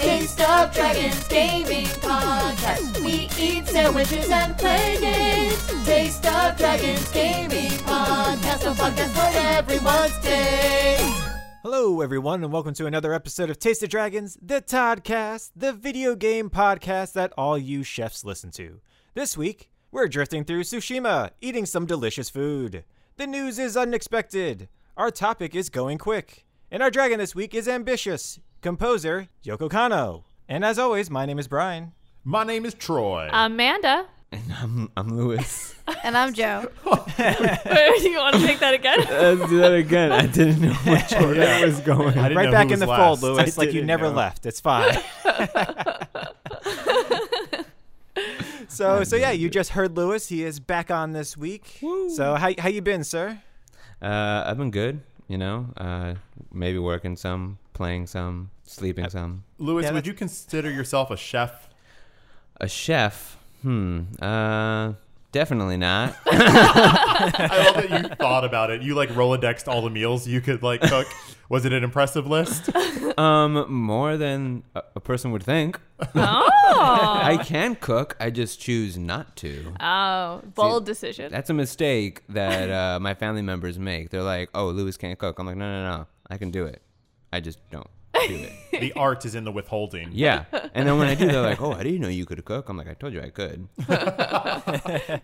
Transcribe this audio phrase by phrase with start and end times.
[0.00, 3.04] Taste of Dragons Gaming Podcast.
[3.04, 5.84] We eat sandwiches and play games.
[5.84, 8.62] Taste of Dragons Gaming Podcast.
[8.62, 11.02] A podcast for everyone's taste.
[11.62, 16.16] Hello, everyone, and welcome to another episode of Taste of Dragons, the Toddcast, the video
[16.16, 18.80] game podcast that all you chefs listen to.
[19.12, 22.84] This week, we're drifting through Tsushima, eating some delicious food.
[23.18, 24.70] The news is unexpected.
[24.96, 26.46] Our topic is going quick.
[26.70, 30.24] And our dragon this week is ambitious, composer Yoko Kanno.
[30.48, 31.92] And as always, my name is Brian.
[32.24, 33.28] My name is Troy.
[33.32, 34.06] Amanda.
[34.32, 35.74] And I'm, I'm Lewis.
[36.04, 36.68] And I'm Joe.
[36.84, 38.98] Do you want to take that again?
[39.00, 40.12] Let's do that again.
[40.12, 42.16] I didn't know which order it was going.
[42.16, 43.22] I didn't right know back who in the was fold, last.
[43.24, 44.14] Lewis, I like you never know.
[44.14, 44.46] left.
[44.46, 44.96] It's fine.
[48.68, 50.28] so, so yeah, you just heard Lewis.
[50.28, 51.80] He is back on this week.
[52.14, 53.40] So, how how you been, sir?
[54.00, 55.66] Uh, I've been good, you know.
[55.76, 56.14] Uh,
[56.52, 59.42] maybe working some, playing some, sleeping some.
[59.56, 61.66] Lewis, Yeah, would you consider yourself a chef?
[62.60, 63.38] A chef?
[63.62, 64.02] Hmm.
[64.20, 64.92] Uh,
[65.32, 66.14] definitely not.
[66.26, 68.82] I love that you thought about it.
[68.82, 71.06] You like Rolodexed all the meals you could like cook.
[71.48, 72.68] Was it an impressive list?
[73.18, 75.80] um, more than a, a person would think.
[76.14, 76.46] Oh.
[76.82, 78.14] I can cook.
[78.20, 79.72] I just choose not to.
[79.80, 81.32] Oh, bold decision.
[81.32, 84.10] That's a mistake that uh, my family members make.
[84.10, 86.06] They're like, "Oh, Lewis can't cook." I'm like, "No, no, no.
[86.30, 86.82] I can do it.
[87.32, 87.86] I just don't
[88.28, 90.08] do it." The art is in the withholding.
[90.12, 90.44] Yeah.
[90.72, 92.78] And then when I do, they're like, "Oh, I didn't know you could cook." I'm
[92.78, 93.68] like, "I told you I could."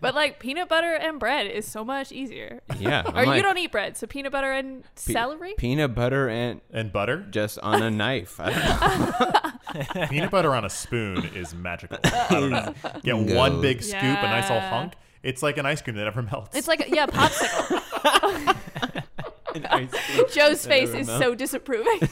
[0.00, 2.60] But like peanut butter and bread is so much easier.
[2.78, 3.02] Yeah.
[3.06, 5.54] Or I'm you like, don't eat bread, so peanut butter and pe- celery?
[5.56, 7.24] peanut butter, and And butter?
[7.30, 8.38] just on a knife.
[8.40, 10.06] I don't know.
[10.08, 11.98] Peanut butter on a spoon is magical.
[12.04, 12.74] I don't know.
[12.82, 13.34] Get Bingo.
[13.36, 14.70] one big scoop, a nice all Yeah.
[14.70, 14.92] hunk.
[15.22, 16.54] It's like an ice cream that never melts.
[16.56, 19.02] It's like yeah, popsicle.
[20.32, 22.00] Joe's face is so disapproving.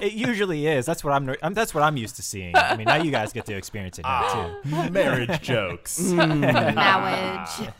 [0.00, 0.84] It usually is.
[0.86, 1.54] That's what I'm, I'm.
[1.54, 2.54] That's what I'm used to seeing.
[2.56, 4.90] I mean, now you guys get to experience it now too.
[4.90, 6.00] marriage jokes.
[6.10, 7.70] Marriage.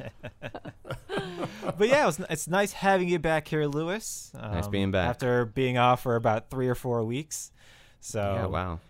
[1.79, 4.31] But yeah, it was, it's nice having you back here, Lewis.
[4.39, 5.09] Um, Nice being back.
[5.11, 7.51] after being off for about three or four weeks.
[8.01, 8.47] So Yeah.
[8.47, 8.81] Wow.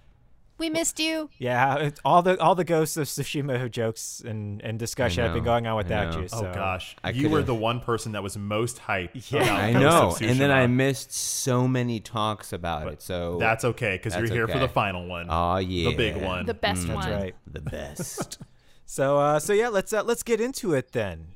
[0.59, 1.29] We missed you.
[1.39, 5.45] yeah, it, all the all the ghosts of Tsushima jokes and, and discussion have been
[5.45, 6.21] going on I without know.
[6.21, 6.29] you.
[6.33, 9.31] Oh gosh, I you were could've- the one person that was most hyped.
[9.31, 9.43] Yeah.
[9.43, 10.17] about I know.
[10.21, 13.03] And then I missed so many talks about But it.
[13.03, 15.27] So That's okay because you're That's here for the final one.
[15.29, 15.91] Oh yeah.
[15.91, 16.47] the big one.
[16.47, 16.95] the best Mm.
[16.95, 17.09] one.
[17.11, 17.35] That's right.
[17.47, 18.39] the best.
[18.89, 21.27] So uh, so yeah, let's uh, let's get into it then.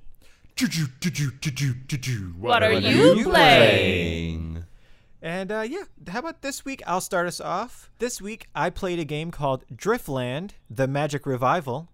[2.38, 4.59] What are What you you playing?
[5.22, 6.82] And uh, yeah, how about this week?
[6.86, 7.90] I'll start us off.
[7.98, 11.88] This week, I played a game called Driftland: The Magic Revival,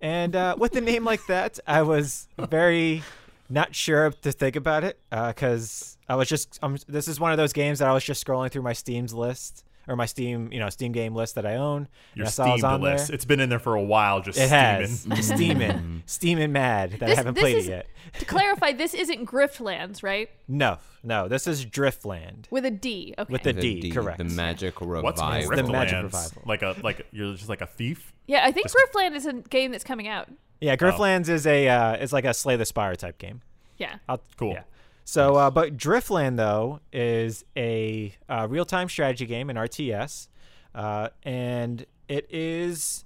[0.00, 3.02] and uh, with a name like that, I was very
[3.48, 6.58] not sure to think about it because I was just.
[6.62, 9.14] Um, this is one of those games that I was just scrolling through my Steam's
[9.14, 11.88] list or my Steam, you know, Steam game list that I own.
[12.14, 13.08] Your and I saw it was steamed on list.
[13.08, 13.14] there.
[13.14, 15.22] It's been in there for a while, just It has steaming.
[15.22, 17.86] steaming, steaming mad that I haven't played is- it yet.
[18.20, 20.30] To clarify, this isn't Griftlands, right?
[20.48, 22.50] No, no, this is Driftland.
[22.50, 23.14] With a D.
[23.18, 23.32] Okay.
[23.32, 24.18] With the The D, D, correct.
[24.18, 25.02] The magic revival.
[25.02, 26.42] What's The Magic Revival.
[26.46, 28.12] Like a like you're just like a thief.
[28.26, 30.28] yeah, I think Griftland is a game that's coming out.
[30.60, 33.42] Yeah, Griftlands is a uh, is like a Slay the Spire type game.
[33.76, 33.96] Yeah.
[34.08, 34.52] I'll, Cool.
[34.52, 34.62] Yeah.
[35.08, 40.26] So, uh, but Driftland though is a uh, real-time strategy game in RTS,
[40.74, 43.04] uh, and it is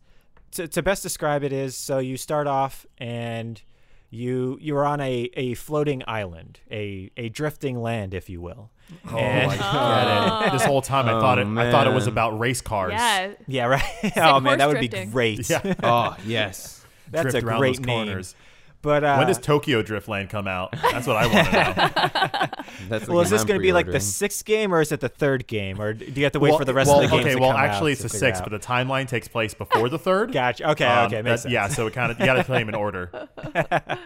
[0.52, 3.60] to, to best describe it is so you start off and
[4.08, 8.70] you you are on a, a floating island, a a drifting land, if you will.
[9.10, 10.52] Oh, And- I get it.
[10.52, 11.46] This whole time I thought it.
[11.46, 12.92] Oh, I thought it was about race cars.
[12.92, 13.32] Yeah.
[13.46, 13.82] yeah, right.
[14.16, 15.48] oh man, horse that would be great.
[15.50, 15.74] Yeah.
[15.82, 16.82] Oh yes.
[17.10, 18.06] That's Drift a great name.
[18.06, 18.34] corners.
[18.82, 20.72] But uh, when does Tokyo Driftland come out?
[20.72, 22.64] That's what I want to know.
[22.88, 25.08] That's well, is this going to be like the sixth game, or is it the
[25.08, 27.16] third game, or do you have to wait Well, for the rest well, of the
[27.16, 29.90] games Okay, well, come actually, out it's the sixth, but the timeline takes place before
[29.90, 30.32] the third.
[30.40, 30.70] Gotcha.
[30.70, 30.86] Okay.
[30.86, 31.20] Um, okay.
[31.22, 31.52] that- sense.
[31.52, 33.28] Yeah, so it kind of you got to play them in order.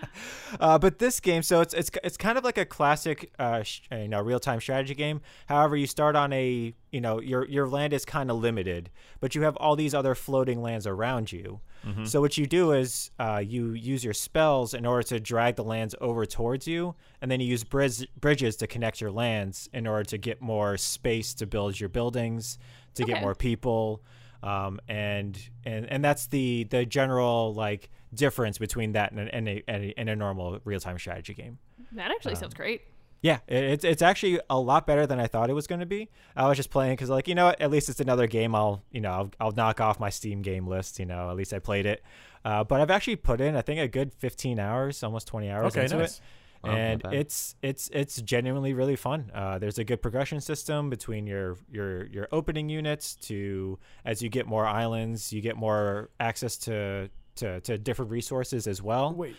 [0.61, 3.81] Uh, but this game, so it's it's it's kind of like a classic, uh, sh-
[3.91, 5.21] you know, real time strategy game.
[5.47, 8.89] However, you start on a, you know, your your land is kind of limited,
[9.21, 11.61] but you have all these other floating lands around you.
[12.07, 15.65] So what you do is uh, you use your spells in order to drag the
[15.65, 19.87] lands over towards you, and then you use bridge, bridges to connect your lands in
[19.87, 22.59] order to get more space to build your buildings,
[22.95, 24.01] to get more people.
[24.43, 25.33] um, and
[25.67, 29.85] and and that's the the general like difference between that and, a- and, a, and,
[29.85, 31.59] a, and a normal real time strategy game.
[31.93, 32.81] That actually sounds great.
[33.25, 36.11] Yeah, it's it's actually a lot better than I thought it was going to be.
[36.37, 39.01] I was just playing because like you know at least it's another game I'll you
[39.01, 40.99] know I'll, I'll knock off my Steam game list.
[40.99, 42.03] You know, at least I played it.
[42.45, 45.73] Uh, but I've actually put in I think a good 15 hours, almost 20 hours
[45.75, 46.19] Okay, into nice.
[46.19, 46.21] it,
[46.65, 49.31] Oh, and it's it's it's genuinely really fun.
[49.35, 54.29] Uh, there's a good progression system between your your your opening units to as you
[54.29, 59.13] get more islands, you get more access to to, to different resources as well.
[59.13, 59.35] Wait.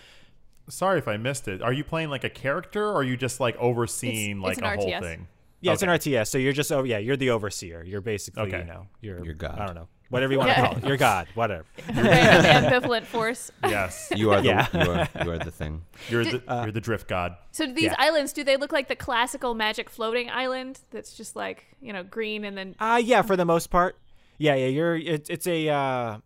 [0.68, 1.62] Sorry if I missed it.
[1.62, 4.62] Are you playing like a character or are you just like overseeing It's- like it's
[4.62, 5.02] a an whole RTS.
[5.02, 5.28] thing?
[5.62, 6.12] Yeah, it's an Okay.
[6.12, 6.28] RTS.
[6.30, 7.84] So you're just oh yeah, you're the overseer.
[7.84, 8.60] You're basically Okay.
[8.60, 9.58] you know you're You're God.
[9.60, 10.68] I don't know whatever you want to Yeah.
[10.68, 10.86] call it.
[10.86, 11.28] You're God.
[11.34, 11.66] Whatever.
[11.92, 13.52] Very ambivalent force.
[13.64, 14.12] Yes.
[14.16, 14.68] You are the Yeah.
[14.74, 15.84] you, are, you are the thing.
[16.10, 17.36] You're the you're the drift god.
[17.52, 17.96] So these Yeah.
[17.98, 22.04] islands, do they look like the classical magic floating island that's just like, you know,
[22.04, 23.98] green and then Uh yeah, for the most part.
[24.38, 26.18] Yeah, yeah, you're it, it's a uh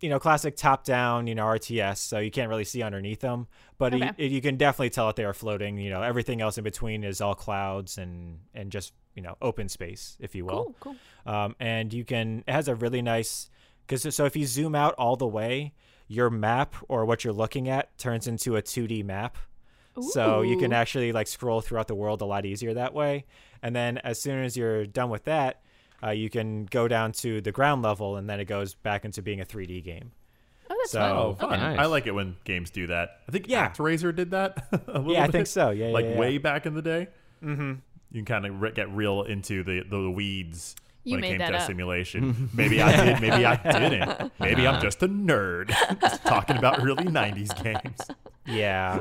[0.00, 3.46] you know, classic top down, you know, RTS, so you can't really see underneath them,
[3.78, 4.12] but Okay.
[4.16, 7.04] you, you can definitely tell that they are floating, you know, everything else in between
[7.04, 10.74] is all clouds and and just, you know, open space, if you will.
[10.80, 10.96] cool,
[11.26, 11.32] cool.
[11.34, 13.50] Um and you can it has a really nice
[13.88, 15.72] cuz so if you zoom out all the way,
[16.06, 19.36] your map or what you're looking at turns into a 2D map.
[20.00, 23.26] So you can actually like scroll throughout the world a lot easier that way.
[23.62, 25.60] And then as soon as you're done with that,
[26.02, 29.22] uh, you can go down to the ground level, and then it goes back into
[29.22, 30.12] being a 3D game.
[30.70, 31.16] Oh, that's So- fun.
[31.16, 31.60] Oh, fun!
[31.60, 31.78] nice.
[31.78, 33.20] I like it when games do that.
[33.28, 33.70] I think Yeah.
[33.70, 34.66] ActRaiser did that.
[34.86, 35.70] a little Yeah, I think so.
[35.70, 36.16] Yeah, yeah, like yeah.
[36.18, 37.08] way back in the day.
[37.44, 37.72] Mm-hmm.
[38.10, 40.74] You can kind of re- get real into the the weeds
[41.04, 41.66] You when it made came that to up.
[41.66, 42.48] simulation.
[42.54, 43.20] maybe I did.
[43.20, 44.32] Maybe I didn't.
[44.40, 45.68] Maybe I'm just a nerd
[46.00, 48.00] just talking about early '90s games.
[48.48, 48.98] Yeah,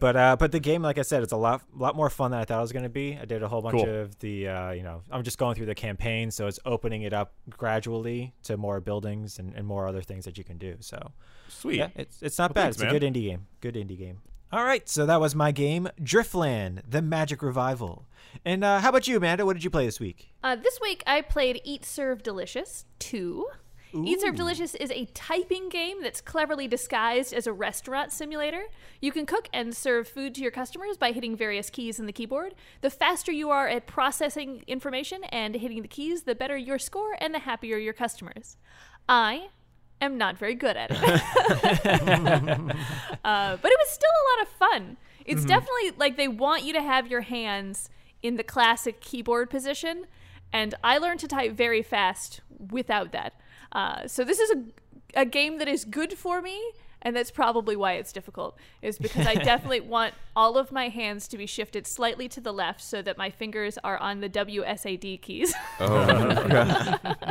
[0.00, 2.40] but uh, but the game, like I said, it's a lot lot more fun than
[2.40, 3.18] I thought it was going to be.
[3.20, 3.88] I did a whole bunch Cool.
[4.02, 7.12] of the, uh, you know, I'm just going through the campaign, so it's opening it
[7.12, 10.76] up gradually to more buildings and, and more other things that you can do.
[10.80, 11.12] So
[11.48, 11.78] Sweet.
[11.78, 12.62] Yeah, it's it's not Well, bad.
[12.62, 12.94] thanks, it's man.
[12.94, 13.46] a good indie game.
[13.60, 14.18] Good indie game.
[14.52, 18.06] All right, so that was my game, Driftland: The Magic Revival.
[18.44, 19.44] And uh, how about you, Amanda?
[19.44, 20.32] What did you play this week?
[20.42, 22.84] Uh, this week I played Eat Serve Delicious
[23.94, 24.04] 2.
[24.04, 28.64] Eat Serve Delicious is a typing game that's cleverly disguised as a restaurant simulator.
[29.00, 32.12] You can cook and serve food to your customers by hitting various keys in the
[32.12, 32.54] keyboard.
[32.80, 37.16] The faster you are at processing information and hitting the keys, the better your score
[37.20, 38.56] and the happier your customers.
[39.08, 39.48] I
[40.00, 40.98] am not very good at it.
[43.24, 44.96] uh, but it was still a lot of fun.
[45.24, 47.88] It's definitely like they want you to have your hands
[48.22, 50.06] in the classic keyboard position,
[50.52, 53.34] and I learned to type very fast without that.
[53.74, 56.62] Uh, so this is a, a game that is good for me,
[57.02, 58.58] and that's probably why it's difficult.
[58.82, 62.52] Is because I definitely want all of my hands to be shifted slightly to the
[62.52, 65.54] left so that my fingers are on the WSAD keys.
[65.80, 67.26] Oh,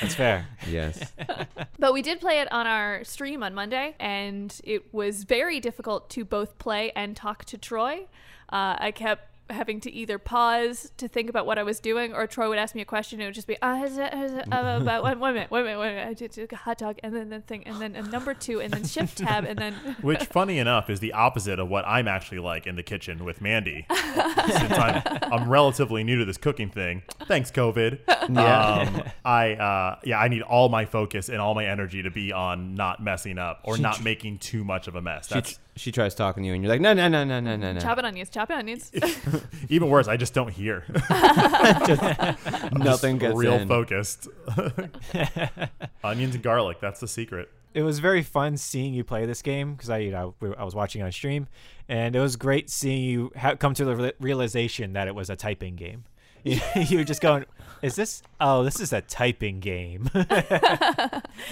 [0.00, 0.46] That's fair.
[0.68, 1.12] yes.
[1.78, 6.08] But we did play it on our stream on Monday, and it was very difficult
[6.10, 8.06] to both play and talk to Troy.
[8.48, 12.26] Uh, I kept having to either pause to think about what I was doing, or
[12.26, 14.32] Troy would ask me a question, and it would just be, uh, is it- is
[14.32, 16.30] it, uh, about, wait, wait a minute, wait a minute, wait a minute, I did,
[16.32, 18.84] did a hot dog, and then the thing, and then a number two, and then
[18.84, 19.74] shift tab, and then.
[20.02, 23.40] Which, funny enough, is the opposite of what I'm actually like in the kitchen with
[23.40, 23.86] Mandy.
[23.90, 25.02] Since I'm,
[25.32, 28.00] I'm relatively new to this cooking thing, thanks COVID.
[28.22, 32.32] Um, I uh, yeah, I need all my focus and all my energy to be
[32.32, 35.26] on not messing up or not making too much of a mess.
[35.28, 37.56] She, That's she tries talking to you, and you're like, no, no, no, no, no,
[37.56, 37.80] no, no.
[37.80, 38.92] Chop it Chopping onions, chopping onions.
[39.68, 40.08] even worse.
[40.08, 40.84] I just don't hear.
[42.72, 43.68] Nothing gets real in.
[43.68, 44.28] focused.
[46.04, 46.78] Onions and garlic.
[46.80, 47.50] That's the secret.
[47.74, 50.74] It was very fun seeing you play this game because I, you know, I was
[50.74, 51.48] watching on stream,
[51.88, 55.30] and it was great seeing you ha- come to the re- realization that it was
[55.30, 56.04] a typing game.
[56.44, 57.46] You, you were just going,
[57.82, 58.22] "Is this?
[58.40, 60.08] Oh, this is a typing game."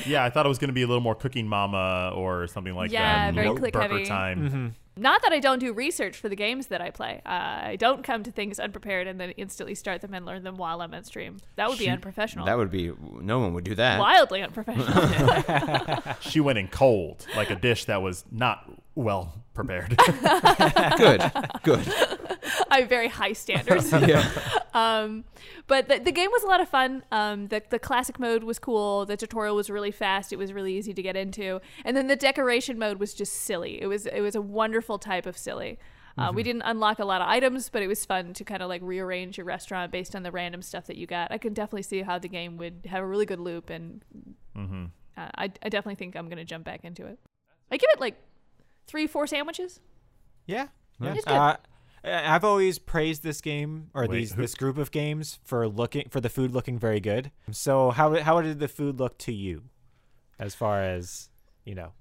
[0.07, 2.75] Yeah, I thought it was going to be a little more Cooking Mama or something
[2.75, 3.35] like Yeah, that.
[3.35, 4.05] very Note click heavy.
[4.07, 4.75] time.
[4.97, 7.23] Not that I don't do research for the games that I play.
[7.25, 10.57] Uh, I don't come to things unprepared and then instantly start them and learn them
[10.57, 11.39] while I'm on stream.
[11.57, 12.45] That would be She- unprofessional.
[12.47, 13.99] That would be no one would do that.
[13.99, 16.03] wildly unprofessional.
[16.21, 19.97] She went in cold, like a dish that was not well prepared.
[19.97, 21.31] Good,
[21.63, 21.81] good.
[22.71, 23.91] I have very high standards.
[23.93, 24.29] Yeah.
[24.75, 25.25] Um,
[25.67, 27.03] but the, the game was a lot of fun.
[27.13, 29.07] Um, the, the classic mode was cool.
[29.07, 30.33] The tutorial was really fast.
[30.33, 31.61] It was really easy to get into.
[31.85, 33.81] And then the decoration mode was just silly.
[33.83, 35.79] It was it was a wonderful type of silly.
[36.19, 38.69] Uh, We didn't unlock a lot of items, but it was fun to kind of
[38.69, 41.31] like rearrange your restaurant based on the random stuff that you got.
[41.33, 44.05] I can definitely see how the game would have a really good loop, and
[45.17, 47.19] uh, I, I definitely think I'm going to jump back into it.
[47.71, 48.17] I give it like
[48.87, 49.81] three, four sandwiches.
[50.47, 50.67] yeah,
[51.01, 51.15] yeah.
[51.15, 51.33] It's good.
[51.35, 51.57] Uh, I-
[52.05, 56.09] I've always praised this game or Wait, these who- this group of games for looking
[56.09, 57.31] for the food looking very good.
[57.51, 59.65] So how how did the food look to you,
[60.39, 61.29] as far as
[61.65, 61.93] you know,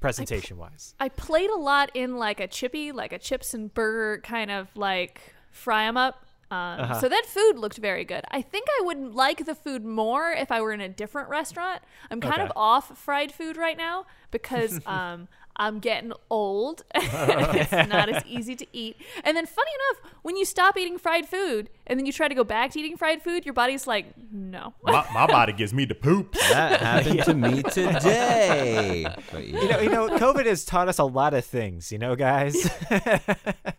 [0.00, 0.94] presentation wise?
[0.98, 4.68] I played a lot in like a chippy, like a chips and burger kind of
[4.74, 6.24] like fry 'em up.
[6.50, 8.24] Um, So that food looked very good.
[8.30, 11.80] I think I would like the food more if I were in a different restaurant.
[12.10, 16.82] I'm kind of off fried food right now because um, I'm getting old.
[16.94, 18.96] it's not as easy to eat.
[19.24, 22.34] And then, funny enough, when you stop eating fried food and then you try to
[22.34, 24.74] go back to eating fried food, your body's like, no.
[24.82, 26.38] My, my body gives me the poops.
[26.50, 29.06] That happened to me today.
[29.30, 29.60] But yeah.
[29.60, 31.92] You know, you know, COVID has taught us a lot of things.
[31.92, 32.54] You know, guys.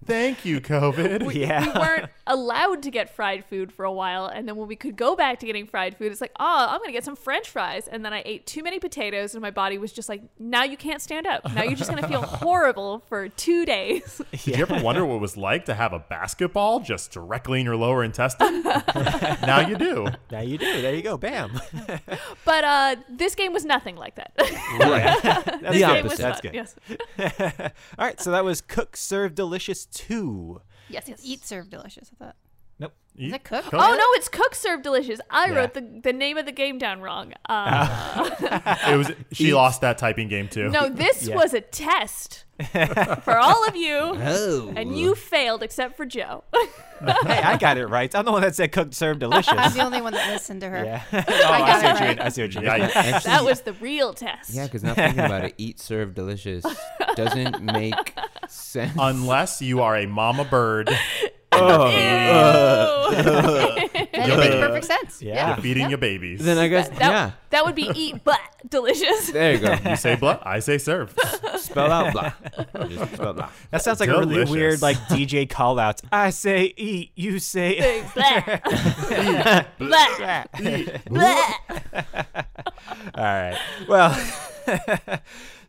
[0.06, 1.26] Thank you, COVID.
[1.26, 1.78] we yeah.
[1.80, 5.16] weren't allowed to get fried food for a while and then when we could go
[5.16, 8.06] back to getting fried food it's like oh i'm gonna get some french fries and
[8.06, 11.02] then i ate too many potatoes and my body was just like now you can't
[11.02, 15.06] stand up now you're just gonna feel horrible for two days Did you ever wonder
[15.06, 18.64] what it was like to have a basketball just directly in your lower intestine?
[19.44, 20.08] now you do.
[20.32, 20.82] Now you do.
[20.82, 21.18] There you go.
[21.18, 21.60] Bam.
[22.46, 25.80] but uh this game was nothing like that That's this good.
[25.80, 26.52] game was That's fun.
[26.52, 26.54] good.
[26.54, 26.76] yes
[27.98, 28.20] All right.
[28.22, 30.62] So that was Cook Serve Delicious 2.
[30.90, 32.12] yes yes Eat serve delicious.
[32.20, 32.36] I thought.
[32.84, 32.94] Nope.
[33.16, 33.66] Is it cook?
[33.72, 35.20] Oh no, it's Cook Serve Delicious.
[35.30, 35.54] I Yeah.
[35.56, 37.34] wrote the, the name of the game down wrong.
[37.48, 38.30] Uh,
[38.88, 40.70] It was she lost that typing game too.
[40.70, 41.36] no, this Yeah.
[41.36, 42.46] was a test
[43.24, 44.74] for all of you, Oh.
[44.76, 46.44] and you failed except for Joe.
[47.04, 48.14] Hey, I got it right.
[48.16, 49.54] I'm the one that said Cook Serve Delicious.
[49.54, 50.86] I'm the only one that listened to her.
[50.86, 51.02] yeah.
[51.12, 51.18] oh,
[51.52, 52.18] I, got see it what you right.
[52.18, 52.20] mean.
[52.26, 52.70] I see what you mean.
[52.70, 52.96] Yikes.
[52.96, 54.52] Actually, that was the real test.
[54.54, 56.64] yeah, because now thinking about it, eat, serve, delicious
[57.18, 58.14] doesn't make
[58.48, 58.94] sense.
[58.98, 60.90] Unless you are a mama bird
[63.14, 65.22] That makes perfect sense.
[65.22, 65.56] Yeah.
[65.58, 66.44] feeding your babies.
[66.44, 67.32] then I guess, That, yeah.
[67.50, 69.32] that would be eat but delicious.
[69.32, 69.76] There you go.
[69.90, 71.14] you say blah, I say serve.
[71.58, 72.32] spell out blah.
[73.06, 73.50] Spell blah.
[73.72, 76.02] That sounds like a really weird like DJ call outs.
[76.12, 78.42] I say eat, you say Blah.
[79.80, 80.44] Blah.
[81.10, 81.54] Blah.
[83.16, 83.58] All right.
[83.88, 84.16] Well,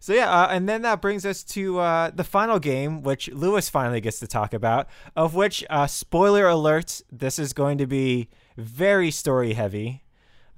[0.04, 3.70] so yeah, uh, and then that brings us to uh, the final game, which Lewis
[3.70, 4.86] finally gets to talk about.
[5.16, 10.04] Of which, uh, spoiler alert, this is going to be very story heavy,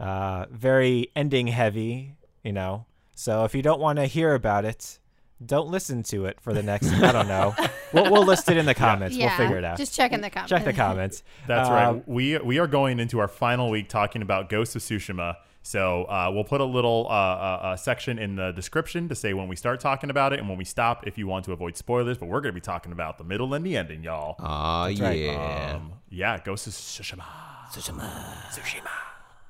[0.00, 2.16] uh, very ending heavy.
[2.42, 4.98] You know, so if you don't want to hear about it,
[5.44, 6.92] don't listen to it for the next.
[6.94, 7.54] I don't know.
[7.92, 9.16] We'll, we'll list it in the comments.
[9.16, 9.28] Yeah.
[9.28, 9.78] We'll figure it out.
[9.78, 10.50] Just check in the comments.
[10.50, 11.22] Check the comments.
[11.46, 12.08] That's Um, right.
[12.08, 15.36] We we are going into our final week talking about Ghost of Tsushima.
[15.66, 19.34] So uh, we'll put a little uh, uh, uh, section in the description to say
[19.34, 21.76] when we start talking about it and when we stop if you want to avoid
[21.76, 22.16] spoilers.
[22.16, 24.36] But we're going to be talking about the middle and the ending, y'all.
[24.38, 24.94] Aw, right.
[24.94, 25.72] yeah.
[25.74, 27.24] Um, yeah, Ghost of Tsushima.
[27.72, 28.08] Tsushima.
[28.48, 28.88] Tsushima.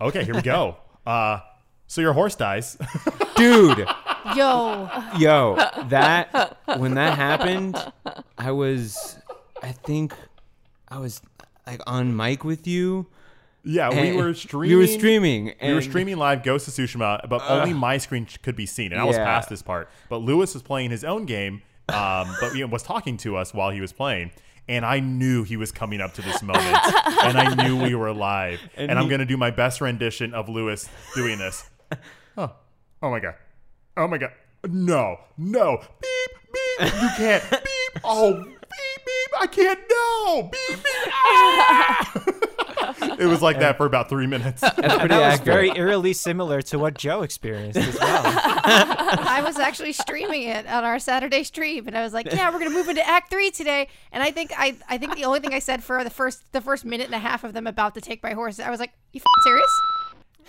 [0.00, 0.78] Okay, here we go.
[1.06, 1.38] Uh,
[1.86, 2.76] so your horse dies.
[3.36, 3.86] Dude,
[4.34, 5.54] Yo, yo,
[5.88, 7.76] that, when that happened,
[8.36, 9.16] I was,
[9.62, 10.12] I think
[10.88, 11.22] I was
[11.64, 13.06] like on mic with you.
[13.66, 14.70] Yeah, we and were streaming.
[14.70, 15.44] You were streaming.
[15.60, 18.92] We were and- streaming live Ghost of Tsushima, but only my screen could be seen,
[18.92, 19.24] and I was Yeah.
[19.24, 19.90] past this part.
[20.08, 23.70] But Lewis was playing his own game, um, but he was talking to us while
[23.70, 24.30] he was playing,
[24.68, 26.64] and I knew he was coming up to this moment,
[27.24, 30.32] and I knew we were live, and, And I'm he- gonna do my best rendition
[30.32, 31.68] of Lewis doing this.
[32.38, 32.52] oh,
[33.02, 33.34] oh my god,
[33.96, 34.32] oh my god,
[34.68, 38.54] no, no, beep beep, you can't beep, oh beep
[39.06, 41.12] beep, I can't, no, beep beep.
[41.12, 42.12] Ah!
[43.18, 44.60] it was like that for about three minutes.
[44.60, 45.44] That's pretty That was accurate.
[45.44, 48.22] very eerily similar to what Joe experienced as well.
[48.24, 52.58] I was actually streaming it on our Saturday stream, and I was like, "Yeah, we're
[52.58, 55.52] gonna move into Act Three today." And I think I, I think the only thing
[55.54, 58.00] I said for the first, the first minute and a half of them about to
[58.00, 59.80] take my horse, I was like, "You f- serious?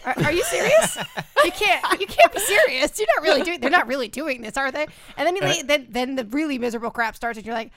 [0.05, 0.97] Are, are you serious?
[1.43, 2.97] You can't, you can't be serious.
[2.99, 3.59] You're not really doing.
[3.59, 4.87] They're not really doing this, are they?"
[5.17, 7.71] And then, he, then, then the really miserable crap starts, and you're like,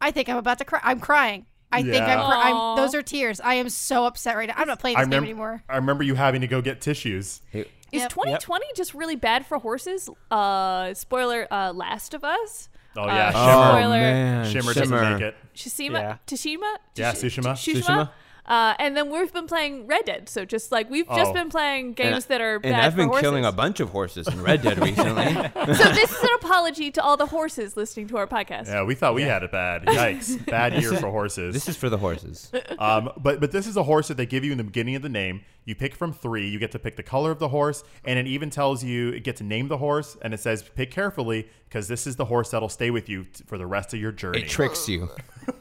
[0.00, 0.80] "I think I'm about to cry.
[0.82, 1.46] I'm crying.
[1.74, 2.24] I think I'm, Yeah.
[2.26, 2.76] I'm.
[2.76, 3.40] Those are tears.
[3.40, 4.54] I am so upset right now.
[4.56, 6.80] I'm not playing I this game remember, anymore." I remember you having to go get
[6.80, 7.40] tissues.
[7.50, 8.10] Hey, Is Yep.
[8.10, 10.08] 2020 just really bad for horses?
[10.30, 12.68] Uh, spoiler: uh, Last of Us.
[12.96, 13.86] Oh yeah, Uh, Shimmer.
[13.86, 14.44] Oh, man.
[14.52, 15.36] Shimmer, doesn't make it.
[15.54, 16.16] Shishima, Yeah.
[16.28, 17.52] Tashima, Yeah, Tish- Tsushima.
[17.54, 17.82] Tsushima.
[17.82, 18.10] Tsushima.
[18.46, 21.16] Uh, and then we've been playing Red Dead, so just like we've Oh.
[21.16, 23.22] just been playing games that are and bad I've been horses.
[23.22, 25.32] killing a bunch of horses in Red Dead recently.
[25.74, 28.66] so this is an apology to all the horses listening to our podcast.
[28.66, 29.86] Yeah, we thought we had it bad.
[29.86, 31.54] Yikes, bad year for horses.
[31.54, 32.52] this is for the horses.
[32.78, 35.00] Um, but but this is a horse that they give you in the beginning of
[35.02, 35.40] the name.
[35.64, 36.46] You pick from three.
[36.46, 39.20] You get to pick the color of the horse, and it even tells you you
[39.20, 42.50] get to name the horse, and it says pick carefully because this is the horse
[42.50, 44.42] that'll stay with you t- for the rest of your journey.
[44.42, 45.08] It tricks you.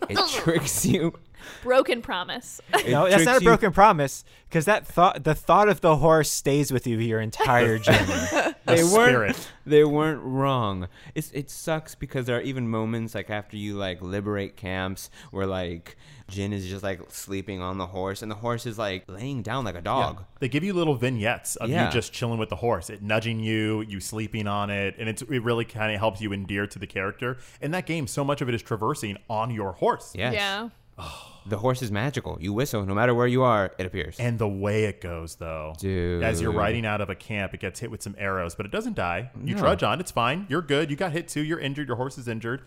[0.10, 1.14] It tricks you.
[1.64, 2.62] Broken promise.
[2.88, 3.50] No, that's not tricks a you.
[3.50, 7.78] broken promise because that thought, the thought of the horse stays with you your entire
[7.80, 7.98] journey.
[8.06, 9.36] the They weren't.
[9.36, 9.50] spirit.
[9.66, 10.88] They weren't wrong.
[11.16, 15.46] It's it sucks because there are even moments like after you like liberate camps where
[15.48, 15.96] like
[16.28, 19.64] Jin is just like sleeping on the horse and the horse is like laying down
[19.66, 20.24] like a dog.
[20.40, 21.86] They give you little vignettes of Yeah.
[21.86, 25.22] you just chilling with the horse, it nudging you, you sleeping on it, and it's
[25.22, 27.38] it really kind of helps you endear to the character.
[27.62, 30.12] In that game, so much of it is traversing on your horse.
[30.16, 30.34] Yes.
[30.34, 30.70] Yeah.
[31.46, 32.38] The horse is magical.
[32.40, 34.18] You whistle, no matter where you are, it appears.
[34.18, 36.24] And the way it goes, though, Dude.
[36.24, 38.72] as you're riding out of a camp, it gets hit with some arrows, but it
[38.72, 39.30] doesn't die.
[39.44, 39.60] You No.
[39.60, 40.46] trudge on; it's fine.
[40.48, 40.90] You're good.
[40.90, 41.42] You got hit too.
[41.44, 41.90] You're injured.
[41.90, 42.62] Your horse is injured,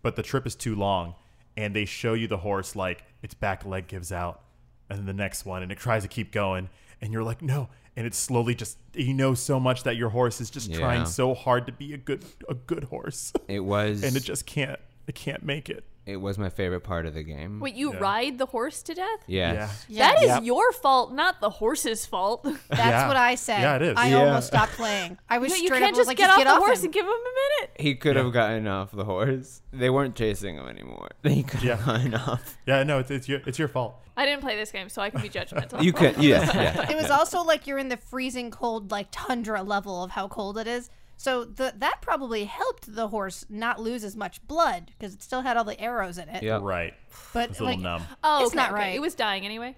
[0.00, 1.14] but the trip is too long.
[1.58, 4.40] And they show you the horse like its back leg gives out,
[4.88, 6.70] and then the next one, and it tries to keep going,
[7.02, 7.68] and you're like, no.
[7.96, 10.78] And it's slowly just you know so much that your horse is just Yeah.
[10.78, 14.46] trying so hard to be a good a good horse, it was and it just
[14.46, 14.80] can't.
[15.06, 15.84] It can't make it.
[16.04, 17.60] It was my favorite part of the game.
[17.60, 17.98] Wait, you Yeah.
[18.00, 19.20] ride the horse to death?
[19.26, 19.84] Yes.
[19.88, 20.12] Yeah.
[20.12, 20.42] That is Yep.
[20.44, 22.42] your fault, not the horse's fault.
[22.68, 23.08] That's Yeah.
[23.08, 23.60] what I said.
[23.60, 23.94] Yeah, it is.
[23.96, 24.16] I Yeah.
[24.24, 25.18] almost stopped playing.
[25.30, 26.78] I was you straight can't up just like, get just off get the off horse
[26.80, 26.84] him.
[26.86, 27.70] and give him a minute.
[27.78, 28.22] He could Yeah.
[28.24, 29.62] have gotten off the horse.
[29.72, 31.10] They weren't chasing him anymore.
[31.22, 31.86] He could have Yeah.
[31.86, 32.58] gotten off.
[32.66, 33.94] Yeah, no, it's, it's your it's your fault.
[34.16, 35.82] I didn't play this game, so I can be judgmental.
[35.82, 36.90] You could, yes, yeah.
[36.90, 40.58] It was also like you're in the freezing cold, like tundra level of how cold
[40.58, 40.90] it is.
[41.22, 45.42] So the that probably helped the horse not lose as much blood because it still
[45.42, 46.42] had all the arrows in it.
[46.42, 46.94] Yeah, Right.
[47.32, 48.02] But It's a little like, numb.
[48.24, 48.96] oh, It's okay, not okay.
[48.96, 49.76] It was dying anyway.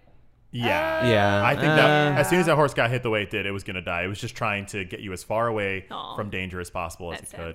[0.52, 1.06] Yeah.
[1.06, 1.44] Yeah.
[1.44, 3.44] I think that Uh, as soon as that horse got hit the way it did,
[3.44, 4.04] it was going to die.
[4.04, 6.16] It was just trying to get you as far away Aw.
[6.16, 7.54] from danger as possible as That's it sad.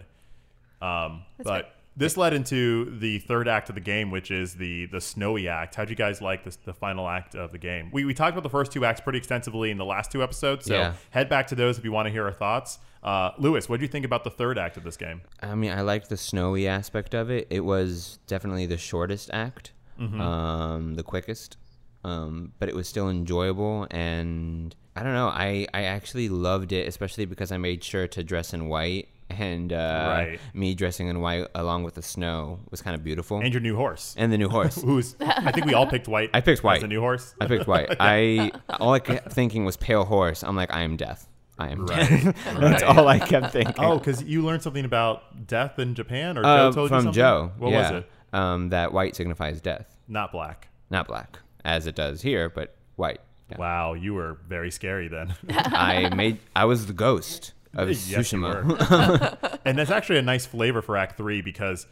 [0.82, 0.88] could.
[0.88, 1.74] Um, That's but fair.
[2.00, 5.76] This led into the third act of the game, which is the the snowy act.
[5.76, 7.90] How'd you guys like this, the final act of the game?
[7.94, 10.66] We, we talked about the first two acts pretty extensively in the last two episodes,
[10.66, 10.94] so Yeah.
[11.12, 12.80] head back to those if you want to hear our thoughts.
[13.04, 15.22] Uh, Lewis, what do you think about the third act of this game?
[15.42, 17.48] I mean, I liked the snowy aspect of it.
[17.50, 20.20] It was definitely the shortest act, Mm-hmm.
[20.22, 21.58] um, the quickest,
[22.06, 23.88] um, but it was still enjoyable.
[23.92, 28.24] And I don't know, I, I actually loved it, especially because I made sure to
[28.24, 29.10] dress in white.
[29.30, 30.40] And uh, Right.
[30.54, 33.40] me dressing in white along with the snow was kind of beautiful.
[33.40, 34.82] And your new horse, And the new horse.
[34.82, 36.30] who's I think we all picked white.
[36.34, 36.82] I picked white.
[36.82, 37.36] the new horse.
[37.40, 37.96] I picked white.
[38.00, 40.44] I all I kept thinking was pale horse.
[40.44, 41.28] I'm like, I am death.
[41.58, 42.10] I am death.
[42.48, 42.60] Right.
[42.62, 43.76] That's all I kept thinking.
[43.84, 47.00] Oh, because you learned something about death in Japan, or Uh, Joe told you from
[47.04, 47.14] something?
[47.14, 47.52] Joe.
[47.58, 47.92] What yeah.
[47.92, 48.12] was it?
[48.34, 50.70] Um, that white signifies death, Not black.
[50.90, 53.20] not black, as it does here, but white.
[53.50, 53.58] Yeah.
[53.58, 55.34] Wow, you were very scary then.
[55.50, 56.38] I made.
[56.56, 59.60] I was the ghost of Yes, Tsushima.
[59.66, 61.88] and that's actually a nice flavor for Act Three because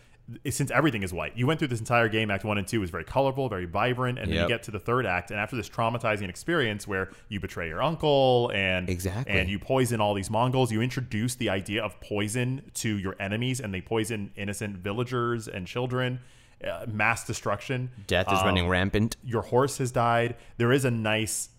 [0.50, 2.30] since everything is white, you went through this entire game.
[2.30, 4.80] Act One and Two was very colorful, very vibrant, and then you get to the
[4.80, 9.34] third act, and after this traumatizing experience where you betray your uncle and Exactly.
[9.40, 13.62] and you poison all these Mongols, you introduce the idea of poison to your enemies,
[13.62, 16.20] and they poison innocent villagers and children.
[16.66, 17.92] Uh, mass destruction.
[18.08, 19.16] Death is Um, running rampant.
[19.24, 20.36] your horse has died.
[20.58, 21.50] There is a nice,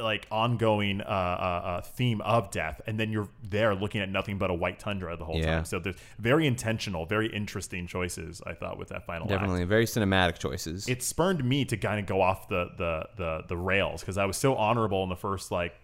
[0.00, 4.38] like, ongoing uh, uh, uh, theme of death, and then you're there looking at nothing
[4.38, 5.56] but a white tundra the whole Yeah.
[5.56, 5.64] time.
[5.66, 8.42] So there's very intentional, very interesting choices.
[8.44, 9.30] I thought with that final act.
[9.40, 10.88] Definitely very cinematic choices.
[10.88, 14.24] It spurned me to kind of go off the the the, the rails because I
[14.24, 15.74] was so honorable in the first like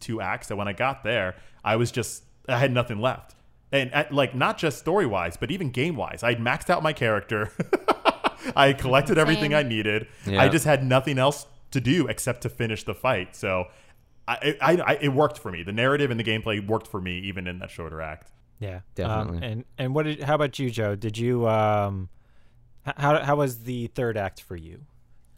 [0.00, 3.34] two acts that when I got there, I was just I had nothing left.
[3.70, 6.92] And uh, like not just story wise, but even game wise, I'd maxed out my
[6.92, 7.52] character.
[8.56, 10.06] I had collected everything I needed.
[10.26, 10.42] Yeah.
[10.42, 13.34] I just had nothing else to do except to finish the fight.
[13.34, 13.66] So
[14.28, 15.62] I, I, I it worked for me.
[15.62, 18.32] The narrative and the gameplay worked for me even in that shorter act.
[18.58, 19.38] Yeah, Definitely.
[19.38, 20.22] Um, and and what did?
[20.22, 20.96] How about you, Joe?
[20.96, 22.08] Did you um,
[22.96, 24.80] how how was the third act for you?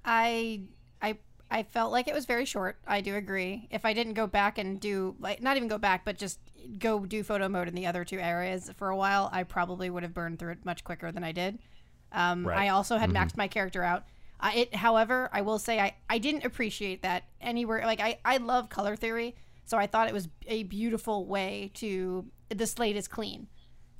[0.04, 0.62] I
[1.02, 1.18] I
[1.50, 2.78] I felt like it was very short.
[2.86, 3.66] I do agree.
[3.70, 6.38] If I didn't go back and do like not even go back, but just
[6.78, 10.02] go do photo mode in the other two areas for a while, I probably would
[10.02, 11.58] have burned through it much quicker than I did.
[12.12, 12.58] Um, Right.
[12.58, 14.04] I also had maxed my character out.
[14.40, 17.82] Uh, it, however, I will say I, I didn't appreciate that anywhere.
[17.84, 22.24] Like I, I love color theory, so I thought it was a beautiful way to
[22.48, 23.48] the slate is clean.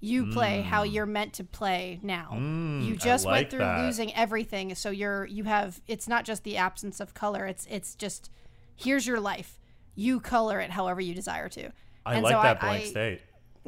[0.01, 2.35] You play how you're meant to play now.
[2.81, 3.27] you just Mm.
[3.27, 3.81] like went through that.
[3.85, 7.45] losing everything, so you're you have it's not just the absence of color.
[7.47, 8.31] It's it's just
[8.77, 9.59] here's your life.
[9.97, 11.71] You color it however you desire to.
[12.07, 13.21] I And like so that blank I- state.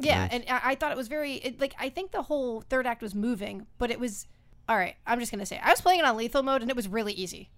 [0.05, 2.87] Yeah, and I, I thought it was very it, like I think the whole third
[2.87, 4.27] act was moving, but it was
[4.67, 4.95] all right.
[5.05, 7.13] I'm just gonna say I was playing it on lethal mode and it was really
[7.13, 7.49] easy.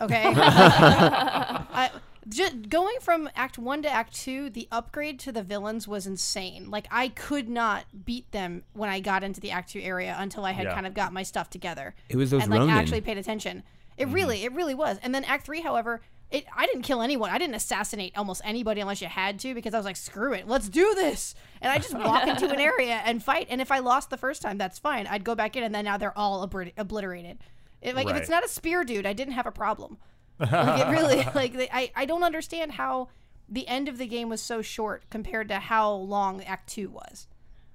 [0.00, 1.90] Okay, I,
[2.28, 6.70] just going from Act One to Act Two, the upgrade to the villains was insane.
[6.70, 10.44] Like I could not beat them when I got into the Act Two area until
[10.44, 10.74] I had Yeah.
[10.74, 11.94] kind of got my stuff together.
[12.08, 12.74] It was those and like Ronin.
[12.74, 13.62] actually paid attention.
[13.96, 14.14] It mm-hmm.
[14.14, 14.98] really, it really was.
[15.02, 16.00] And then Act Three, however.
[16.30, 17.30] It, I didn't kill anyone.
[17.30, 20.46] I didn't assassinate almost anybody unless you had to because I was like, screw it,
[20.46, 21.34] let's do this.
[21.60, 23.48] And I just walk into an area and fight.
[23.50, 25.08] And if I lost the first time, that's fine.
[25.08, 27.38] I'd go back in and then now they're all obri- obliterated.
[27.82, 29.98] It, like if it's not a spear dude, I didn't have a problem.
[30.40, 33.08] Like it really like they, I I don't understand how
[33.46, 37.26] the end of the game was so short compared to how long Act Two was.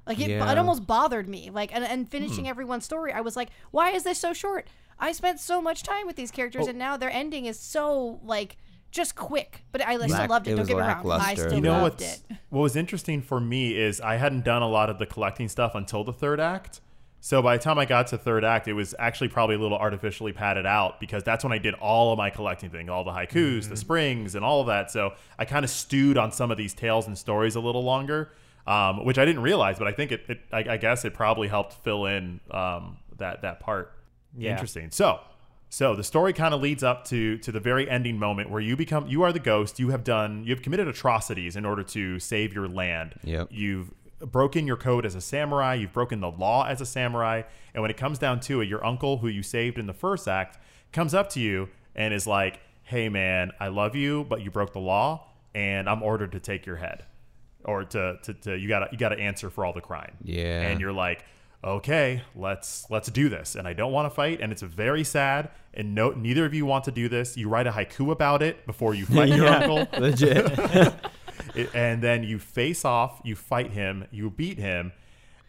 [0.07, 0.51] Like it, Yeah.
[0.51, 1.49] it almost bothered me.
[1.51, 2.09] Like and, and Hmm.
[2.09, 4.67] finishing everyone's story, I was like, why is this so short?
[4.99, 6.35] I spent so much time with these Oh.
[6.35, 8.57] characters, and now their ending is so like
[8.91, 9.63] just quick.
[9.71, 10.51] But I still loved it.
[10.51, 10.89] it Don't was get me wrong.
[10.89, 11.41] I lackluster.
[11.41, 12.21] still You know loved it.
[12.49, 15.75] what was interesting for me is I hadn't done a lot of the collecting stuff
[15.75, 16.79] until the third act.
[17.19, 19.79] So by the time I got to third act, it was actually probably a little
[19.79, 23.09] artificially padded out because that's when I did all of my collecting thing, all the
[23.11, 24.91] haikus, the springs, and all of that.
[24.91, 28.31] So I kind of stewed on some of these tales and stories a little longer,
[28.67, 31.47] um, which I didn't realize, but I think it, it I, I guess it probably
[31.47, 33.91] helped fill in um, that that part.
[34.37, 34.51] Yeah.
[34.51, 34.91] Interesting.
[34.91, 35.19] So
[35.69, 38.75] so the story kind of leads up to to the very ending moment where you
[38.75, 39.79] become you are the ghost.
[39.79, 43.15] You have done you have committed atrocities in order to save your land.
[43.23, 43.49] Yep.
[43.51, 45.75] You've broken your code as a samurai.
[45.75, 47.43] You've broken the law as a samurai.
[47.73, 50.27] And when it comes down to it, your uncle who you saved in the first
[50.27, 50.57] act
[50.93, 54.71] comes up to you and is like, "Hey man, I love you, but you broke
[54.71, 57.03] the law, and I'm ordered to take your head,
[57.65, 60.61] or to to, to you got you got to answer for all the crime." Yeah.
[60.61, 61.25] And you're like
[61.65, 63.55] okay, let's let's do this.
[63.55, 65.49] And I don't want to fight, and it's very sad.
[65.73, 67.35] And no, neither of you want to do this.
[67.35, 70.45] You write a haiku about it before you fight your uncle, Legit.
[71.53, 73.21] It- and then you face off.
[73.23, 74.05] You fight him.
[74.11, 74.91] You beat him,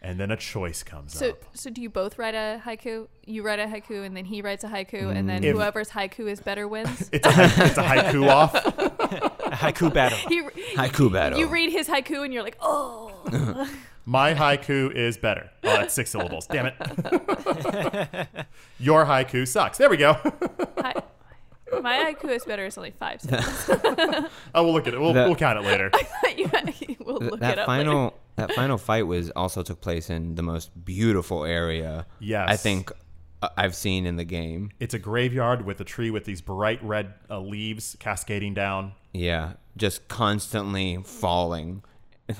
[0.07, 1.43] and then a choice comes So, up.
[1.53, 3.07] so do you both write a haiku?
[3.25, 5.45] You write a haiku, and then he writes a haiku, and then mm.
[5.45, 7.09] If- whoever's haiku is better wins.
[7.13, 8.55] It's a, hai- it's a haiku off.
[8.55, 8.61] A
[9.63, 10.17] haiku battle.
[10.29, 10.41] he,
[10.75, 11.37] Haiku battle.
[11.39, 13.11] you read his haiku, and you're like, oh.
[14.05, 15.49] My haiku is better.
[15.63, 16.47] Uh, oh, that's six syllables.
[16.47, 16.75] Damn it.
[18.79, 19.77] Your haiku sucks.
[19.77, 20.13] There we go.
[20.77, 21.03] Hi-
[21.81, 22.65] My haiku is better.
[22.65, 23.65] It's only five seconds.
[24.55, 25.01] oh, we'll look at it.
[25.01, 25.89] We'll, That- we'll count it later.
[25.93, 26.37] I thought
[27.05, 28.15] we'll Th- look it that up final later.
[28.37, 32.47] That final fight was also took place in the most beautiful area Yes.
[32.49, 32.91] I think
[33.41, 34.71] uh, I've seen in the game.
[34.79, 38.93] It's a graveyard with a tree with these bright red uh, leaves cascading down.
[39.13, 41.83] Yeah, just constantly falling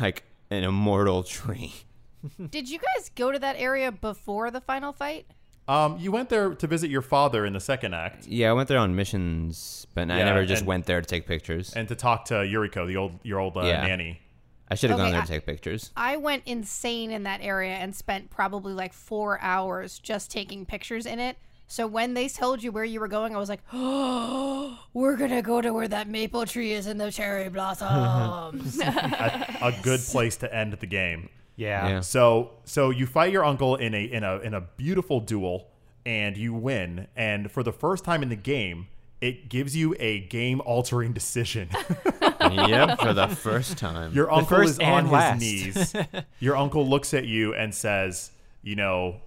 [0.01, 1.73] like an immortal tree.
[2.49, 5.27] Did you guys go to that area before the final fight?
[5.67, 8.69] Um, you went there to visit your father in the second act Yeah, I went
[8.69, 11.73] there on missions, but I never just and- went there to take pictures.
[11.73, 13.85] and to talk to Yuriko, the old your old uh, Yeah.
[13.85, 14.21] nanny.
[14.69, 15.91] I should have Okay, gone there I- to take pictures.
[15.95, 21.05] I went insane in that area and spent probably like four hours just taking pictures
[21.05, 21.37] in it.
[21.69, 25.41] So when they told you where you were going, I was like, "Oh, we're gonna
[25.41, 30.37] go to where that maple tree is in the cherry blossoms." a, a good place
[30.37, 31.29] to end the game.
[31.55, 31.87] Yeah.
[31.87, 31.99] Yeah.
[32.01, 35.67] So so you fight your uncle in a in a in a beautiful duel
[36.05, 38.87] and you win and for the first time in the game
[39.21, 41.69] it gives you a game altering decision.
[42.41, 44.13] yep, for the first time.
[44.13, 45.95] Your uncle is on and his knees.
[46.39, 49.21] Your uncle looks at you and says, "You know,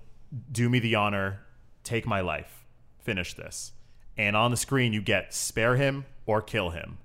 [0.52, 1.40] do me the honor,
[1.84, 2.64] take my life,
[3.00, 3.72] finish this."
[4.16, 6.98] And on the screen you get spare him or kill him.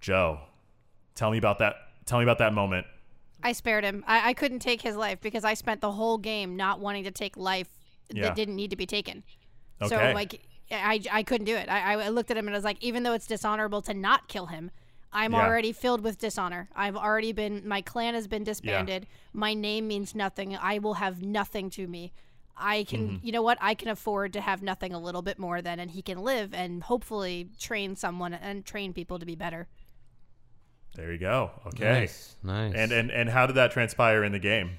[0.00, 0.40] Joe,
[1.14, 1.74] tell me about that.
[2.06, 2.86] Tell me about that moment.
[3.42, 4.04] I spared him.
[4.06, 7.10] I, I couldn't take his life because I spent the whole game not wanting to
[7.10, 7.68] take life
[8.10, 8.24] Yeah.
[8.24, 9.24] that didn't need to be taken.
[9.82, 9.88] Okay.
[9.88, 11.68] So like, I, I couldn't do it.
[11.68, 14.28] I, I looked at him and I was like, even though it's dishonorable to not
[14.28, 14.70] kill him,
[15.12, 15.46] I'm Yeah.
[15.46, 16.68] already filled with dishonor.
[16.74, 17.66] I've already been.
[17.66, 19.06] My clan has been disbanded.
[19.32, 20.56] My name means nothing.
[20.56, 22.12] I will have nothing to me.
[22.58, 23.26] I can, Mm-hmm.
[23.26, 23.58] you know what?
[23.60, 26.52] I can afford to have nothing a little bit more than, and he can live
[26.54, 29.68] and hopefully train someone and train people to be better.
[30.94, 31.50] There you go.
[31.66, 31.84] Okay.
[31.84, 32.72] Nice, nice.
[32.74, 34.70] And and and how did that transpire in the game?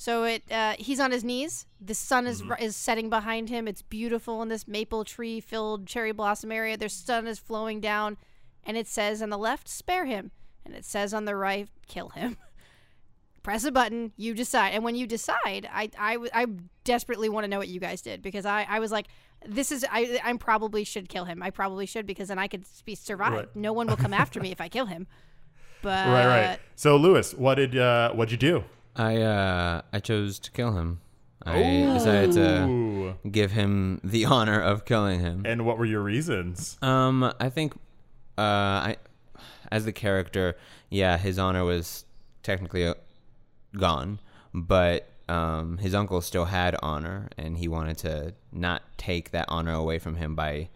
[0.00, 1.66] So it uh, he's on his knees.
[1.80, 2.62] The sun is Mm-hmm.
[2.62, 3.66] is setting behind him.
[3.66, 6.76] It's beautiful in this maple tree filled cherry blossom area.
[6.76, 8.16] Their sun is flowing down,
[8.64, 10.30] and it says on the left, "Spare him,"
[10.64, 12.36] and it says on the right, "Kill him."
[13.42, 14.12] Press a button.
[14.16, 16.46] You decide, and when you decide, I I, I
[16.84, 19.06] desperately want to know what you guys did because I I was like.
[19.46, 20.18] This is I.
[20.24, 21.44] I probably should kill him.
[21.44, 23.32] I probably should because then I could be survive.
[23.32, 23.48] Right.
[23.54, 25.06] No one will come after me if I kill him.
[25.80, 26.58] But right, right.
[26.74, 28.64] So Lewis, what did uh what'd you do?
[28.96, 31.00] I uh I chose to kill him.
[31.46, 31.60] I
[31.94, 35.44] decided to give him the honor of killing him.
[35.46, 36.76] And what were your reasons?
[36.82, 37.74] Um, I think,
[38.36, 38.96] uh, I,
[39.70, 40.56] as the character,
[40.90, 42.04] yeah, his honor was
[42.42, 42.94] technically uh,
[43.76, 44.18] gone,
[44.52, 49.72] but um, his uncle still had honor, and he wanted to not take that honor
[49.74, 50.68] away from him by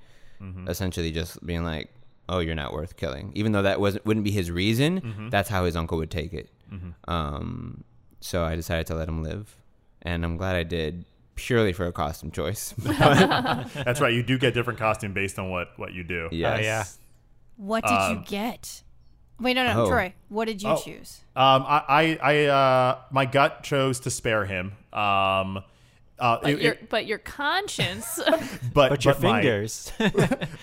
[0.68, 1.90] essentially just being like,
[2.28, 5.28] "Oh, you're not worth killing," even though that wasn't wouldn't be his reason.
[5.30, 6.48] That's how his uncle would take it.
[7.08, 7.84] Um,
[8.22, 9.56] so I decided to let him live,
[10.00, 11.04] and I'm glad I did.
[11.34, 12.72] Purely for a costume choice.
[12.78, 14.12] That's right.
[14.14, 16.28] You do get different costume based on what what you do.
[16.30, 16.62] yes.
[16.62, 16.84] yeah.
[17.56, 18.82] what did you get?
[19.40, 19.88] Wait, no, no, Oh.
[19.88, 20.12] Troy.
[20.28, 20.76] What did you Oh.
[20.76, 21.20] choose?
[21.34, 24.72] Um, I, I, I uh, my gut chose to spare him.
[24.92, 25.64] Um,
[26.18, 28.20] uh, But, it- your, it- but your conscience.
[28.74, 29.90] but, But your my- fingers.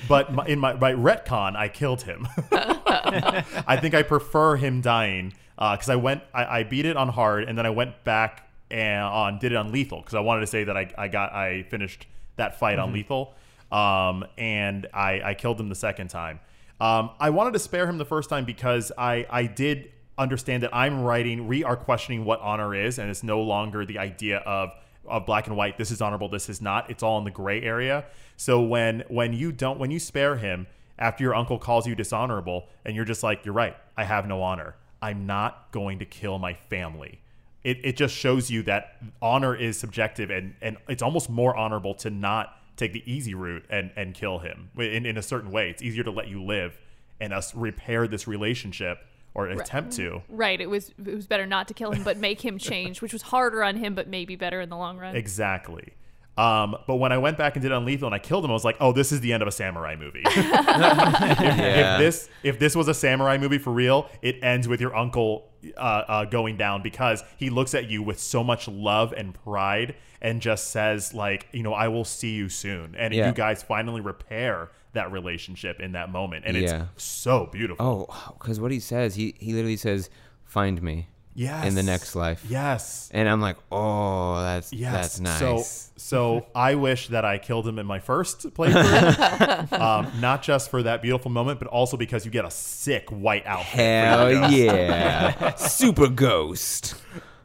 [0.08, 2.28] but my, in my, my retcon, I killed him.
[2.52, 7.44] I think I prefer him dying because I went, I, I beat it on hard,
[7.44, 10.48] and then I went back and on did it on lethal because I wanted to
[10.48, 13.34] say that I, I got I finished that fight on lethal,
[13.72, 16.40] um, and I, I killed him the second time.
[16.80, 20.76] Um, I wanted to spare him the first time because I I did understand that
[20.76, 24.72] I'm writing, we are questioning what honor is, and it's no longer the idea of
[25.08, 25.78] of black and white.
[25.78, 26.30] This is honorable.
[26.30, 26.90] This is not.
[26.90, 28.06] It's all in the gray area.
[28.38, 30.68] So when when you don't when you spare him
[31.00, 33.76] after your uncle calls you dishonorable, and you're just like, you're right.
[33.98, 34.76] I have no honor.
[35.02, 37.22] I'm not going to kill my family.
[37.64, 41.94] It, it just shows you that honor is subjective and, and it's almost more honorable
[41.96, 45.70] to not take the easy route and, and kill him in, in a certain way.
[45.70, 46.80] It's easier to let you live
[47.20, 49.00] and us repair this relationship
[49.34, 50.22] or attempt to.
[50.30, 50.60] Right.
[50.60, 53.22] It was it was better not to kill him, but make him change, which was
[53.24, 55.16] harder on him, but maybe better in the long run.
[55.16, 55.94] Exactly.
[56.38, 58.52] Um, but when I went back and did it on Lethal and I killed him,
[58.52, 61.94] I was like, "Oh, this is the end of a samurai movie." if, Yeah.
[61.96, 65.50] if this if this was a samurai movie for real, it ends with your uncle
[65.76, 69.96] uh, uh, going down because he looks at you with so much love and pride
[70.22, 73.28] and just says, "Like, you know, I will see you soon," and Yeah.
[73.28, 76.86] you guys finally repair that relationship in that moment, and Yeah.
[76.96, 77.86] it's so beautiful.
[78.10, 80.10] Oh, because what he says, he he literally says,
[80.46, 83.10] "Find me yes, in the next life," Yes.
[83.14, 84.94] and I'm like, "Oh, that's Yes.
[84.94, 85.64] that's nice." So,
[85.98, 90.84] so I wish that I killed him in my first playthrough, um, not just for
[90.84, 93.76] that beautiful moment, but also because you get a sick white outfit.
[93.80, 96.96] Hell yeah, super ghost.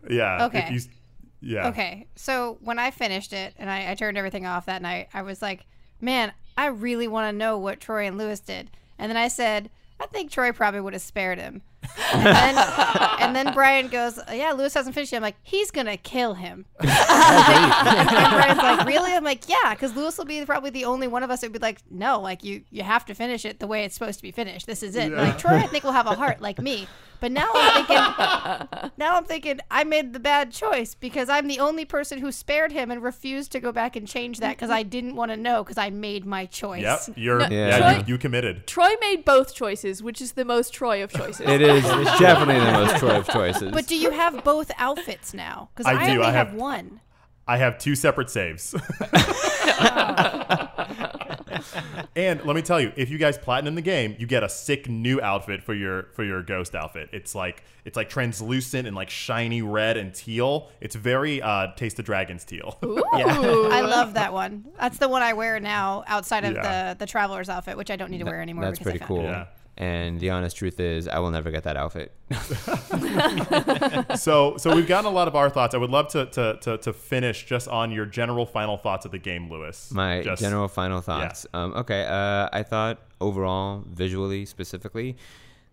[0.09, 0.47] Yeah.
[0.47, 0.69] Okay.
[0.73, 0.81] You,
[1.41, 1.69] yeah.
[1.69, 5.23] Okay, so when I finished it and I, I turned everything off that night, I
[5.23, 5.67] was like,
[6.01, 8.71] man, I really want to know what Troy and Lewis did.
[8.99, 9.69] And then I said,
[10.05, 11.63] I think Troy probably would have spared him.
[12.13, 12.59] And then,
[13.21, 15.19] and then Brian goes, yeah, Lewis hasn't finished yet.
[15.19, 16.67] I'm like, he's going to kill him.
[16.81, 19.13] and Brian's like, really?
[19.13, 21.55] I'm like, yeah, because Lewis will be probably the only one of us who would
[21.55, 24.23] be like, no, like you, you have to finish it the way it's supposed to
[24.23, 24.67] be finished.
[24.67, 25.11] This is it.
[25.11, 26.87] Like Troy, I think will have a heart like me.
[27.25, 31.59] But now I'm thinking, now I'm thinking I made the bad choice because I'm the
[31.59, 34.83] only person who spared him and refused to go back and change that because I
[34.83, 36.83] didn't want to know because I made my choice.
[36.83, 37.01] Yep.
[37.17, 38.67] You're, No, yeah, Troy- you, you committed.
[38.67, 41.49] Troy made both choices, which is the most Troy of choices.
[41.49, 43.73] It is it's definitely the most Troy of choices.
[43.73, 45.71] But do you have both outfits now?
[45.75, 47.01] Because I I, do, only I have, have- one.
[47.49, 48.75] I have two separate saves.
[52.17, 54.89] and let me tell you, if you guys platinum the game, you get a sick
[54.89, 57.09] new outfit for your for your ghost outfit.
[57.13, 60.71] It's like it's like translucent and like shiny red and teal.
[60.81, 62.79] It's very uh Taste the Dragons teal.
[62.83, 63.39] yeah.
[63.41, 64.65] I love that one.
[64.79, 66.93] That's the one I wear now outside of Yeah.
[66.95, 68.65] the the traveler's outfit, which I don't need to wear anymore.
[68.65, 69.21] That's because I pretty found cool.
[69.27, 69.31] it.
[69.31, 69.47] Yeah.
[69.77, 72.13] And the honest truth is, I will never get that outfit.
[74.17, 75.75] so so we've gotten a lot of our thoughts.
[75.75, 79.13] I would love to to to, to finish just on your general final thoughts of
[79.13, 79.91] the game, Lewis.
[79.91, 81.47] My Just- general final thoughts.
[81.55, 85.17] Um, okay, uh, I thought overall, visually specifically,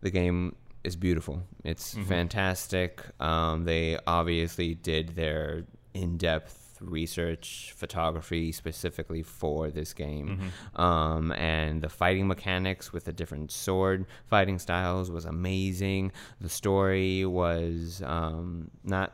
[0.02, 1.44] the game is beautiful.
[1.64, 2.08] It's Mm-hmm.
[2.10, 3.04] fantastic.
[3.20, 10.28] Um, they obviously did their in-depth research photography specifically for this game
[10.76, 10.82] Mm-hmm.
[10.82, 17.26] um, and the fighting mechanics with the different sword fighting styles was amazing the story
[17.26, 19.14] was um, not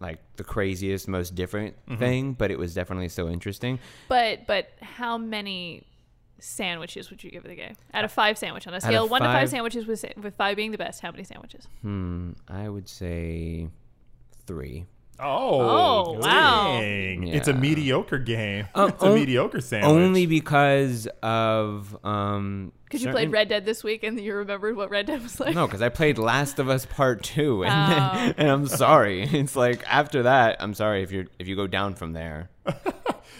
[0.00, 1.98] like the craziest most different Mm-hmm.
[1.98, 5.84] thing but it was definitely so interesting But but how many
[6.40, 9.22] sandwiches would you give the game out of five sandwich on a scale of one
[9.22, 9.48] to five five?
[9.50, 11.00] sandwiches with with five being the best?
[11.00, 11.66] How many sandwiches?
[11.82, 13.68] Hmm, I would say
[14.46, 14.86] three.
[15.20, 16.78] Oh, Oh, wow.
[16.80, 17.26] dang.
[17.28, 18.66] It's a mediocre game.
[18.74, 19.88] Um, it's a on- mediocre sandwich.
[19.90, 22.72] Only because of um.
[22.84, 25.38] Because you certain- played Red Dead this week and you remembered what Red Dead was
[25.40, 25.54] like.
[25.54, 28.34] No, because I played Last of Us Part Two, and, Oh.
[28.38, 29.22] and I'm sorry.
[29.24, 32.50] It's like after that, I'm sorry if you are if you go down from there.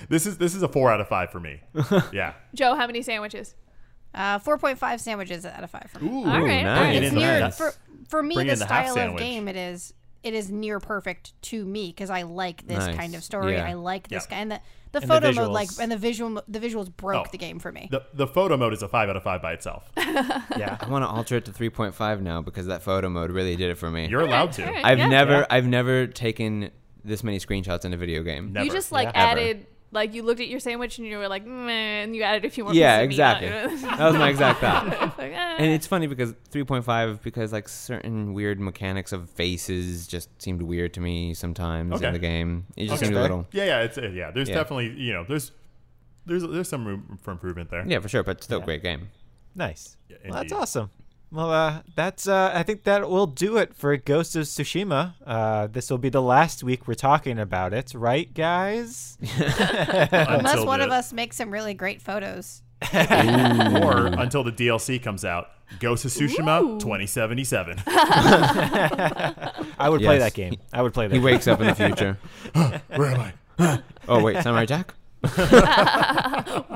[0.09, 1.61] This is this is a four out of five for me.
[2.13, 2.35] yeah.
[2.55, 3.55] Joe, how many sandwiches?
[4.15, 6.09] Uh, 4.5 sandwiches out of 5 for me.
[6.11, 6.65] Ooh, All right, all right.
[6.65, 6.97] nice.
[6.97, 7.73] It's in the near for,
[8.09, 9.93] for me Bring the in the style of game it is
[10.29, 12.97] it is near perfect to me because I like this Nice.
[12.97, 13.55] kind of story.
[13.55, 13.67] Yeah.
[13.69, 14.37] I like this Yeah.
[14.37, 14.61] guy and the
[14.91, 17.31] the And the photo mode like and the visual the visuals broke Oh.
[17.31, 17.89] the game for me.
[17.91, 19.91] The the photo mode is a five out of five by itself.
[19.97, 20.77] Yeah.
[20.81, 23.77] I want to alter it to 3.5 now because that photo mode really did it
[23.77, 24.09] for me.
[24.09, 24.65] You're allowed to.
[24.87, 25.09] I've Yeah.
[25.09, 25.47] never Yeah.
[25.51, 26.71] I've never taken
[27.05, 28.53] this many screenshots in a video game.
[28.53, 28.67] Never.
[28.67, 29.31] You just like Yeah.
[29.31, 29.41] Ever.
[29.41, 31.73] added, like you looked at your sandwich and you were like, meh,
[32.03, 32.75] and you added a few more.
[32.75, 33.89] Yeah, pieces of meat on exactly.
[33.99, 34.87] that was my exact thought.
[35.19, 35.55] Like, eh.
[35.59, 40.95] And it's funny because 3.5 because like certain weird mechanics of faces just seemed weird
[40.95, 42.07] to me sometimes Okay.
[42.07, 42.67] in the game.
[42.77, 43.07] It just Okay.
[43.07, 44.31] seemed a little Yeah, yeah, it's uh, yeah.
[44.31, 44.55] There's Yeah.
[44.57, 45.53] definitely you know there's
[46.27, 47.85] there's there's some room for improvement there.
[47.87, 48.65] Yeah, for sure, but still Yeah.
[48.67, 49.09] great game.
[49.55, 49.97] Nice.
[50.09, 50.91] Yeah, well, that's awesome.
[51.31, 55.15] Well, uh, that's uh, I think that will do it for Ghost of Tsushima.
[55.27, 59.19] Uh, this will be the last week we're talking about it, right, guys?
[59.21, 62.63] Unless one the- of us makes some really great photos.
[62.95, 65.49] or until the DLC comes out.
[65.81, 66.81] Ghost of Tsushima Ooh.
[66.81, 67.83] 2077.
[67.87, 70.55] I would play that game.
[70.73, 71.15] I would play that.
[71.15, 71.25] He game.
[71.25, 72.17] wakes up in the future.
[72.97, 73.83] Where am I?
[74.07, 74.95] Oh wait, Samurai Jack?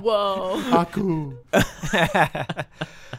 [0.01, 0.63] Whoa.
[0.73, 1.39] Aku.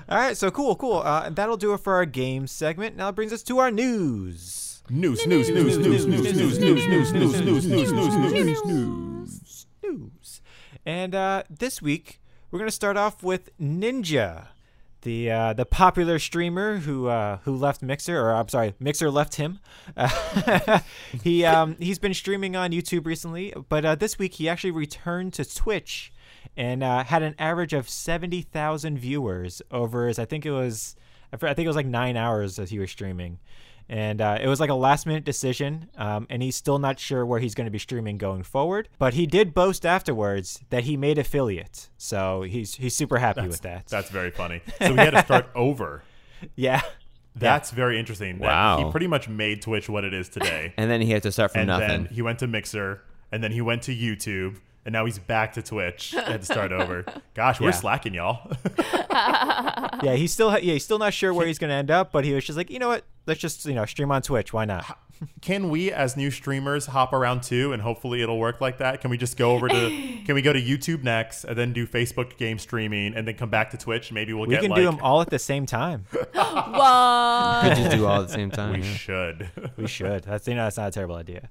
[0.09, 0.97] All right, so cool, cool.
[0.97, 2.95] Uh, that'll do it for our game segment.
[2.95, 4.83] Now it brings us to our news.
[4.89, 9.65] News, news, news, news, news, news, news, news, news, news, news, news, news, news.
[9.83, 10.41] News.
[10.85, 12.19] And uh, this week
[12.51, 14.47] we're gonna start off with Ninja,
[15.03, 19.35] the uh, the popular streamer who uh, who left Mixer, or I'm sorry, Mixer left
[19.35, 19.59] him.
[19.95, 20.79] Uh,
[21.23, 25.33] he um, he's been streaming on YouTube recently, but uh, this week he actually returned
[25.33, 26.11] to Twitch
[26.57, 30.19] and uh, had an average of seventy thousand viewers over his.
[30.19, 30.95] I think it was
[31.31, 33.39] I think it was like nine hours that he was streaming.
[33.89, 37.25] And uh, it was like a last minute decision, um, and he's still not sure
[37.25, 38.87] where he's going to be streaming going forward.
[38.97, 43.61] But he did boast afterwards that he made affiliate, so he's he's super happy with
[43.61, 43.87] that.
[43.87, 44.61] That's very funny.
[44.79, 46.03] So he had to start over.
[46.55, 46.81] yeah,
[47.35, 48.39] That's very interesting.
[48.39, 48.85] That Wow.
[48.85, 50.73] He pretty much made Twitch what it is today.
[50.77, 51.87] And then he had to start from and nothing.
[51.87, 55.53] then he went to Mixer, and then he went to YouTube, and now he's back
[55.53, 56.07] to Twitch.
[56.07, 57.05] He had to start over.
[57.33, 57.71] Gosh, we're Yeah.
[57.71, 58.51] slacking, y'all.
[59.11, 62.25] yeah, he's still yeah he's still not sure where he's going to end up, but
[62.25, 64.65] he was just like, you know what, let's just you know stream on Twitch, why
[64.65, 64.97] not?
[65.39, 68.99] Can we, as new streamers, hop around too, and hopefully it'll work like that?
[68.99, 69.89] Can we just go over to?
[70.25, 73.49] Can we go to YouTube next, and then do Facebook game streaming, and then come
[73.49, 74.11] back to Twitch?
[74.11, 74.79] Maybe we'll get We get can like.
[74.79, 76.05] do them all at the same time.
[76.33, 77.63] What?
[77.63, 78.73] Could just do all at the same time.
[78.73, 78.93] we yeah.
[78.95, 79.49] should.
[79.77, 80.23] We should.
[80.23, 81.49] That's you know that's not a terrible idea.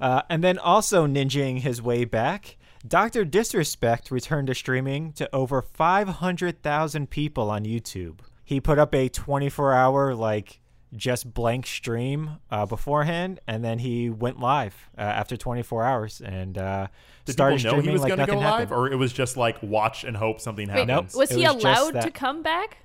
[0.00, 5.62] Uh, and then also ninjing his way back, Doctor Disrespect returned to streaming to over
[5.62, 8.18] 500,000 people on YouTube.
[8.44, 10.60] He put up a 24-hour like
[10.94, 16.58] just blank stream uh, beforehand, and then he went live uh, after 24 hours and
[16.58, 16.86] uh,
[17.24, 18.72] Did started people know streaming he was like going to nothing go live, happened.
[18.72, 21.14] or it was just like watch and hope something Wait, happens?
[21.14, 22.78] was It he was allowed to come back?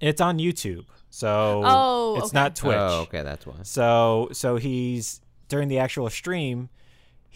[0.00, 2.34] It's on YouTube, so Oh, it's okay.
[2.38, 2.76] not Twitch.
[2.78, 3.54] Oh, okay, that's why.
[3.62, 6.68] So so he's during the actual stream,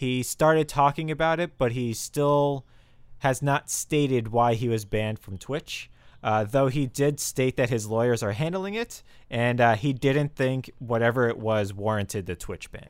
[0.03, 2.65] he started talking about it, but he still
[3.19, 5.89] has not stated why he was banned from Twitch.
[6.21, 10.35] Uh, though he did state that his lawyers are handling it, and uh, he didn't
[10.35, 12.89] think whatever it was warranted the Twitch ban.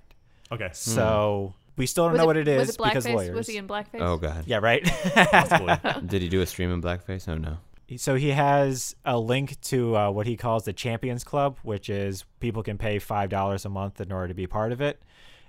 [0.52, 3.36] Okay, So we still don't Was know it, what it is was it because lawyers.
[3.36, 4.02] Was he in blackface?
[4.02, 4.46] Oh god.
[4.48, 4.84] yeah, right.
[6.08, 7.28] Did he do a stream in blackface?
[7.28, 7.58] Oh no.
[7.98, 12.26] so he has a link to uh, what he calls the Champions Club, which is
[12.40, 15.00] people can pay five dollars a month in order to be part of it.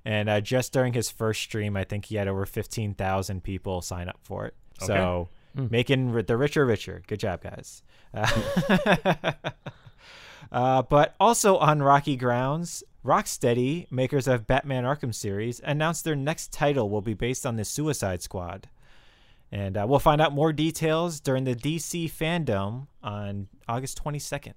[0.04, 3.80] And uh, just during his first stream, I think he had over fifteen thousand people
[3.80, 4.54] sign up for it.
[4.80, 5.28] So
[5.70, 7.02] making ri- the richer richer.
[7.06, 7.82] Good job, guys.
[8.12, 9.32] Uh,
[10.52, 16.52] uh, but also on rocky grounds, Rocksteady, makers of Batman Arkham series, announced their next
[16.52, 18.68] title will be based on the Suicide Squad.
[19.52, 24.54] And uh, we'll find out more details during the DC fandom on August 22nd.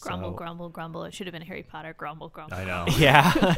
[0.00, 1.04] Grumble, So- grumble, grumble.
[1.04, 1.94] It should have been Harry Potter.
[1.96, 2.56] Grumble, grumble.
[2.56, 2.84] I know.
[2.98, 3.54] Yeah.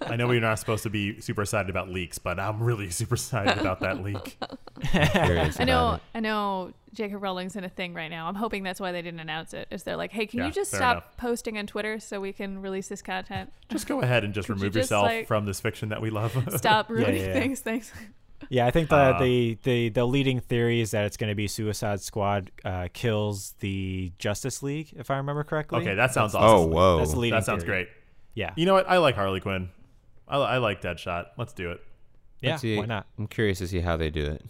[0.00, 3.14] I know we're not supposed to be super excited about leaks, but I'm really super
[3.14, 4.36] excited about that leak.
[4.94, 6.00] I know, it.
[6.14, 6.72] I know.
[6.94, 7.14] J.K.
[7.16, 8.26] Rowling's in a thing right now.
[8.26, 9.68] I'm hoping that's why they didn't announce it.
[9.70, 11.16] Is they're like, hey, can Yeah, you just stop enough.
[11.18, 13.52] posting on Twitter so we can release this content?
[13.68, 16.00] Just go ahead and just Could you remove just, yourself like- from this fiction that
[16.00, 16.32] we love.
[16.56, 17.32] Stop ruining yeah, yeah.
[17.34, 17.60] things.
[17.60, 17.92] Thanks.
[18.48, 21.34] Yeah, I think the, Uh, the, the, the leading theory is that it's going to
[21.34, 25.80] be Suicide Squad uh, kills the Justice League, if I remember correctly.
[25.80, 26.70] okay, that sounds Oh awesome.
[26.70, 26.98] whoa.
[26.98, 27.84] That's the leading that sounds theory.
[27.84, 27.88] great.
[28.34, 28.52] Yeah.
[28.56, 28.88] You know what?
[28.88, 29.70] I like Harley Quinn.
[30.28, 31.26] I, I like Deadshot.
[31.38, 31.80] Let's do it.
[32.40, 32.76] Yeah, see.
[32.76, 33.06] why not?
[33.18, 34.44] I'm curious to see how they do it.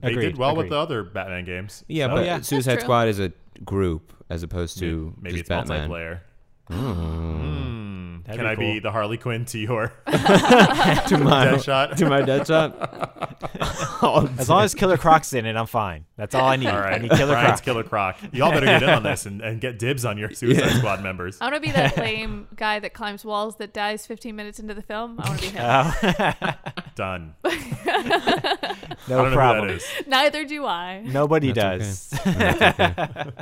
[0.00, 1.84] They Agreed, did well with the other Batman games.
[1.88, 2.40] Yeah, So but yeah.
[2.40, 3.32] Suicide Squad is a
[3.64, 5.88] group as opposed to maybe just it's Batman.
[5.90, 6.20] multiplayer.
[6.70, 8.24] Mm.
[8.26, 11.96] Can be I be the Harley Quinn to your to my Deadshot?
[11.96, 12.74] to my Deadshot.
[14.02, 16.04] oh, As long as Killer Croc's in it, I'm fine.
[16.16, 16.68] That's all I need.
[16.68, 17.62] All I need Killer Brian's Croc.
[17.62, 18.16] Killer Croc.
[18.32, 21.38] Y'all better get in on this and, and get dibs on your Suicide Squad members.
[21.40, 24.74] I want to be that lame guy that climbs walls that dies 15 minutes into
[24.74, 25.18] the film.
[25.20, 25.64] I want to be him.
[25.64, 26.54] Oh,
[26.96, 27.34] Done.
[27.44, 28.76] I
[29.08, 29.78] no don't know problem.
[29.78, 30.10] who.
[30.10, 31.00] Neither do I.
[31.00, 32.20] Nobody That's does.
[32.24, 33.32] That's okay.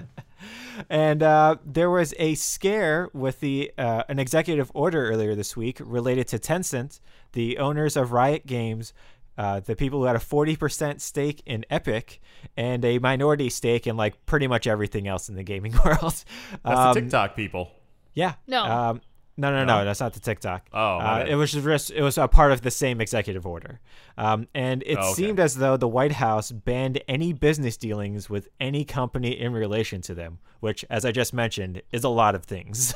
[0.90, 5.78] And uh, there was a scare with the uh, an executive order earlier this week
[5.82, 7.00] related to Tencent,
[7.32, 8.92] the owners of Riot Games,
[9.38, 12.20] uh, the people who had a forty percent stake in Epic
[12.56, 16.24] and a minority stake in like pretty much everything else in the gaming world.
[16.64, 17.70] That's Um, the TikTok people.
[18.14, 18.34] Yeah.
[18.46, 18.64] No.
[18.64, 19.00] Um,
[19.36, 19.84] no, no, no, No?
[19.84, 20.66] that's not the TikTok.
[20.72, 23.80] Oh, uh, it was just it was a part of the same executive order,
[24.16, 25.12] um, and it Oh, okay.
[25.14, 30.00] seemed as though the White House banned any business dealings with any company in relation
[30.02, 32.94] to them, which, as I just mentioned, is a lot of things.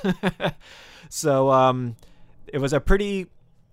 [1.08, 1.96] so um,
[2.46, 3.26] it was a pretty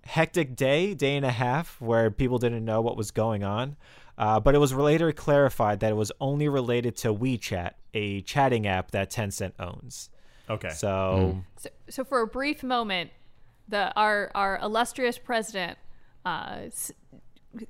[0.05, 3.75] hectic day, day and a half, where people didn't know what was going on.
[4.17, 8.65] Uh, but it was later clarified that it was only related to WeChat, a chatting
[8.65, 10.09] app that Tencent owns.
[10.49, 10.69] Okay.
[10.69, 13.11] So So, so for a brief moment,
[13.67, 15.77] the our our illustrious president
[16.25, 16.91] uh, s-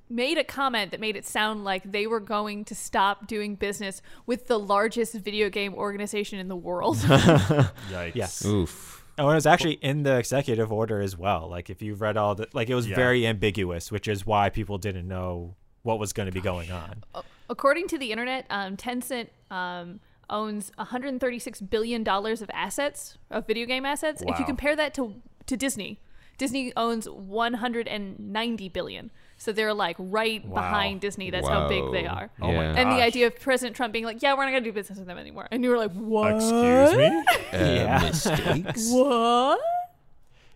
[0.10, 4.02] made a comment that made it sound like they were going to stop doing business
[4.26, 6.98] with the largest video game organization in the world.
[6.98, 8.16] Yikes.
[8.16, 8.46] Yes.
[8.46, 9.06] Oof.
[9.20, 11.50] Oh, and it was actually in the executive order as well.
[11.50, 12.96] Like if you've read all the, like it was Yeah.
[12.96, 17.04] very ambiguous, which is why people didn't know what was going to be going on.
[17.50, 20.00] According to the internet, um, Tencent um,
[20.30, 24.22] owns 136 billion dollars of assets, of video game assets.
[24.26, 25.16] If you compare that to
[25.46, 26.00] to Disney,
[26.38, 29.12] Disney owns 190 billion.
[29.40, 30.56] So they're like right Wow.
[30.62, 31.30] behind Disney.
[31.30, 32.30] That's how big they are.
[32.42, 32.74] Oh my Yeah.
[32.76, 35.08] And the idea of President Trump being like, "Yeah, we're not gonna do business with
[35.08, 36.36] them anymore," and you were like, "What?
[36.36, 37.06] Excuse me?
[37.08, 37.24] Uh,
[37.54, 38.00] Yeah.
[38.04, 38.90] Mistakes.
[38.92, 39.60] What?"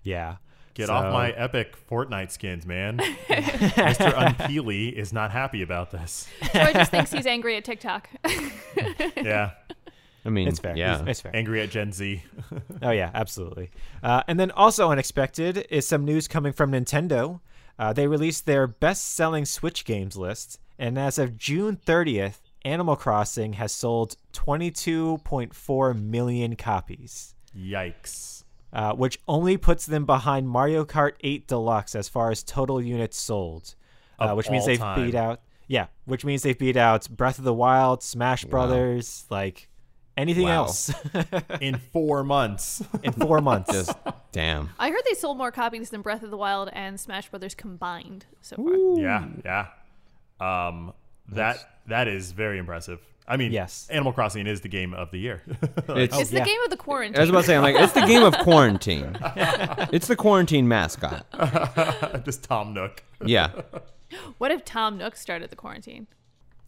[0.03, 0.37] Yeah.
[0.73, 2.97] Get So- off my epic Fortnite skins, man.
[3.27, 4.13] Mr.
[4.15, 6.27] Unpeely is not happy about this.
[6.51, 8.09] Troy just thinks he's angry at TikTok.
[9.17, 9.51] Yeah.
[10.25, 10.75] I mean, It's fair.
[10.77, 11.03] Yeah.
[11.05, 11.35] It's fair.
[11.35, 12.23] Angry at Gen Z.
[12.81, 13.69] Oh yeah, absolutely.
[14.03, 17.39] Uh, and then also unexpected is some news coming from Nintendo.
[17.77, 23.53] Uh, they released their best-selling Switch games list, and as of June 30th, Animal Crossing
[23.53, 28.40] has sold 22.4 million copies, Yikes.
[28.73, 33.17] Uh, which only puts them behind Mario Kart 8 Deluxe as far as total units
[33.17, 33.75] sold,
[34.19, 35.05] uh, which means they've time.
[35.05, 35.41] beat out.
[35.67, 39.69] Yeah, which means they've beat out Breath of the Wild, Smash Brothers, like
[40.17, 40.65] anything Wow.
[40.65, 40.93] else
[41.61, 42.83] In four months.
[43.03, 43.71] in four months.
[43.73, 43.97] Just
[44.33, 44.69] damn.
[44.77, 48.25] I heard they sold more copies than Breath of the Wild and Smash Brothers combined
[48.41, 48.99] so far.
[48.99, 49.67] yeah, yeah.
[50.67, 50.93] Um,
[51.29, 51.57] that
[51.87, 52.99] that is very impressive.
[53.31, 53.87] I mean, Yes.
[53.89, 55.41] Animal Crossing is the game of the year.
[55.87, 56.39] It's, It's yeah.
[56.39, 57.17] the game of the quarantine.
[57.17, 59.17] I was about to say, I'm like, it's the game of quarantine.
[59.93, 61.25] it's the quarantine mascot.
[62.25, 63.03] Just Tom Nook.
[63.25, 63.51] Yeah.
[64.37, 66.07] What if Tom Nook started the quarantine?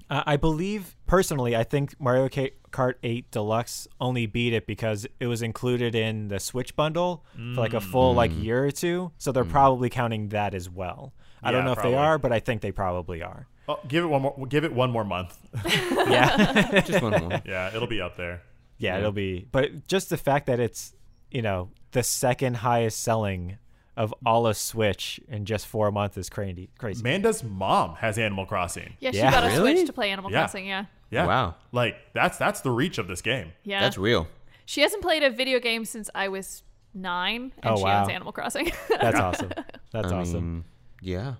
[0.09, 5.27] Uh, I believe personally, I think Mario Kart 8 Deluxe only beat it because it
[5.27, 7.91] was included in the Switch bundle for like a mm.
[7.91, 8.43] full like mm.
[8.43, 9.11] year or two.
[9.17, 9.51] So they're mm.
[9.51, 11.13] probably counting that as well.
[11.41, 11.91] I don't know if probably.
[11.91, 13.47] they are, but I think they probably are.
[13.67, 14.35] Oh, give it one more.
[14.47, 15.37] Give it one more month.
[15.65, 17.41] Yeah, Just one more.
[17.45, 18.41] yeah, it'll be up there.
[18.77, 19.47] yeah, it'll be.
[19.51, 20.93] But just the fact that it's
[21.31, 23.57] you know the second highest selling
[23.95, 26.69] of all of Switch in just four months is crazy.
[26.79, 27.01] Crazy.
[27.03, 28.95] Manda's mom has Animal Crossing.
[28.99, 29.31] Yeah, she Yeah.
[29.31, 29.75] got a Really?
[29.77, 30.39] Switch to play Animal Yeah.
[30.39, 30.65] Crossing.
[30.65, 31.25] Yeah, Yeah.
[31.27, 31.55] Wow.
[31.71, 33.53] Like that's that's the reach of this game.
[33.63, 33.79] yeah.
[33.81, 34.27] That's real.
[34.65, 38.01] She hasn't played a video game since I was nine, and Oh, she wow.
[38.01, 38.71] owns Animal Crossing.
[38.89, 39.51] That's awesome.
[39.91, 40.53] That's I awesome.
[40.53, 40.63] mean,
[41.01, 41.35] yeah.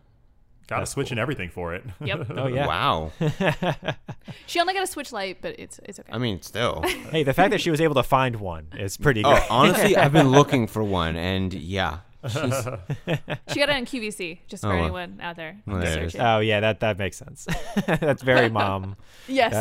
[0.68, 1.84] Got to That's switch and everything for it.
[2.04, 2.26] yep.
[2.38, 2.68] Oh yeah.
[2.68, 3.12] Wow.
[4.48, 6.12] She only got a Switch light, but it's it's okay.
[6.12, 6.82] I mean, still.
[7.12, 9.44] Hey, the fact that she was able to find one is pretty oh, good.
[9.44, 12.00] Oh, honestly, I've been looking for one, and yeah.
[12.26, 12.40] She's,
[13.50, 15.58] she got it on QVC, just for Oh, anyone out there.
[15.68, 15.94] There it is.
[15.94, 16.22] searching.
[16.22, 17.46] Oh yeah, that that makes sense.
[17.86, 18.96] That's very mom.
[19.28, 19.54] yes.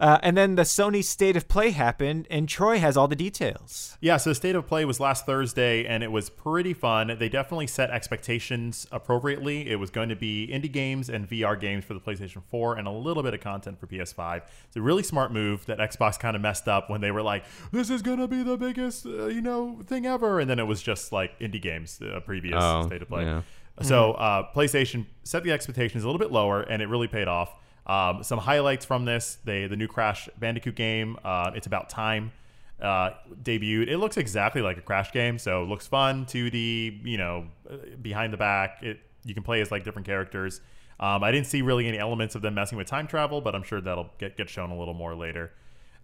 [0.00, 3.96] Uh, and then the Sony State of Play happened, and Troy has all the details.
[4.00, 7.16] Yeah, so State of Play was last Thursday, and it was pretty fun.
[7.18, 9.68] They definitely set expectations appropriately.
[9.70, 12.86] It was going to be indie games and VR games for the PlayStation 4, and
[12.86, 14.42] a little bit of content for PS5.
[14.66, 17.44] It's a really smart move that Xbox kind of messed up when they were like,
[17.72, 20.64] "This is going to be the biggest, uh, you know, thing ever," and then it
[20.66, 23.24] was just like indie games, uh, previous Oh, State of Play.
[23.24, 23.42] yeah.
[23.82, 27.52] So uh, PlayStation set the expectations a little bit lower, and it really paid off.
[27.86, 31.16] Um, some highlights from this: they the new Crash Bandicoot game.
[31.24, 32.32] Uh, it's about time.
[32.80, 33.10] Uh,
[33.42, 33.88] debuted.
[33.88, 36.26] It looks exactly like a Crash game, so it looks fun.
[36.26, 38.82] 2D, you know, uh, behind the back.
[38.82, 40.60] It you can play as like different characters.
[41.00, 43.62] Um, I didn't see really any elements of them messing with time travel, but I'm
[43.62, 45.52] sure that'll get get shown a little more later.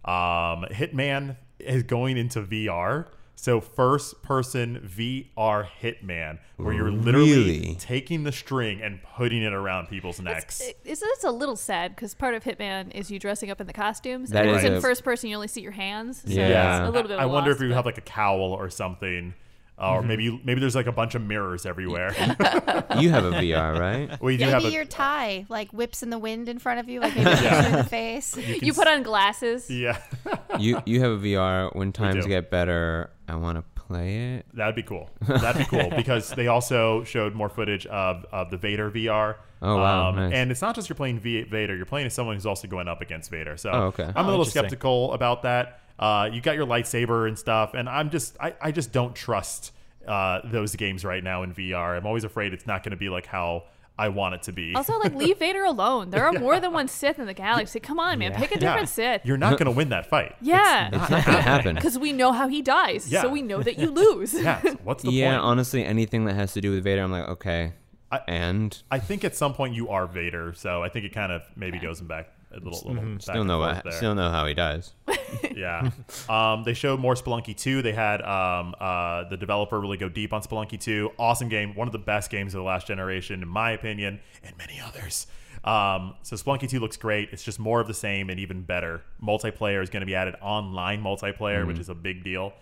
[0.03, 3.07] Um, Hitman is going into VR.
[3.35, 7.75] So first person VR Hitman, where you're literally Really?
[7.79, 10.61] taking the string and putting it around people's necks.
[10.85, 13.73] It's, it's a little sad because part of Hitman is you dressing up in the
[13.73, 14.29] costumes.
[14.29, 16.21] That and is in first person, you only see your hands.
[16.21, 16.81] So Yeah.
[16.81, 17.11] it's a little bit.
[17.15, 19.33] Of I a wonder if you but- have like a cowl or something,
[19.81, 19.95] Mm-hmm.
[19.95, 22.11] or maybe maybe there's like a bunch of mirrors everywhere.
[22.99, 24.21] you have a VR, right?
[24.21, 26.87] we do Maybe have a your tie like whips in the wind in front of
[26.89, 27.65] you, like maybe yeah.
[27.67, 28.37] in the face.
[28.37, 29.69] You put on glasses.
[29.69, 29.97] yeah,
[30.59, 31.75] You you have a VR.
[31.75, 34.45] When times get better, I want to play it.
[34.53, 35.09] that'd be cool.
[35.27, 39.35] That'd be cool because they also showed more footage of, of the Vader VR.
[39.63, 40.33] Oh, wow, nice.
[40.33, 42.87] And it's not just you're playing v- Vader; you're playing as someone who's also going
[42.87, 43.57] up against Vader.
[43.57, 44.05] So Oh, okay.
[44.15, 45.80] I'm Oh, a little skeptical about that.
[46.01, 49.71] Uh, you got your lightsaber and stuff, and I'm just I, I just don't trust
[50.07, 51.95] uh, those games right now in VR.
[51.95, 53.65] I'm always afraid it's not going to be like how
[53.99, 54.73] I want it to be.
[54.73, 56.09] Also, like leave Vader alone.
[56.09, 57.79] There are more than one Sith in the galaxy.
[57.79, 58.39] Come on, man, Yeah.
[58.39, 58.59] pick a Yeah.
[58.61, 59.21] different Sith.
[59.25, 60.35] You're not going to win that fight.
[60.41, 60.87] Yeah.
[60.91, 61.75] It's not gonna happen.
[61.81, 63.21] Because we know how he dies, Yeah.
[63.21, 64.33] so we know that you lose.
[64.41, 64.59] Yeah.
[64.61, 65.43] so what's the yeah, point?
[65.43, 67.73] honestly, anything that has to do with Vader, I'm like, okay.
[68.11, 71.31] I- and I think at some point you are Vader, so I think it kind
[71.31, 73.93] of maybe goes in back A little, little back Still know what, there.
[73.93, 74.91] still know how he does.
[75.55, 75.89] yeah.
[76.27, 77.81] Um, they showed more Spelunky 2.
[77.81, 81.11] They had um, uh, the developer really go deep on Spelunky 2.
[81.17, 81.75] Awesome game.
[81.75, 85.27] One of the best games of the last generation, in my opinion, and many others.
[85.63, 87.29] Um, so Spelunky 2 looks great.
[87.31, 89.01] It's just more of the same and even better.
[89.23, 92.53] Multiplayer is going to be added online multiplayer, which is a big deal.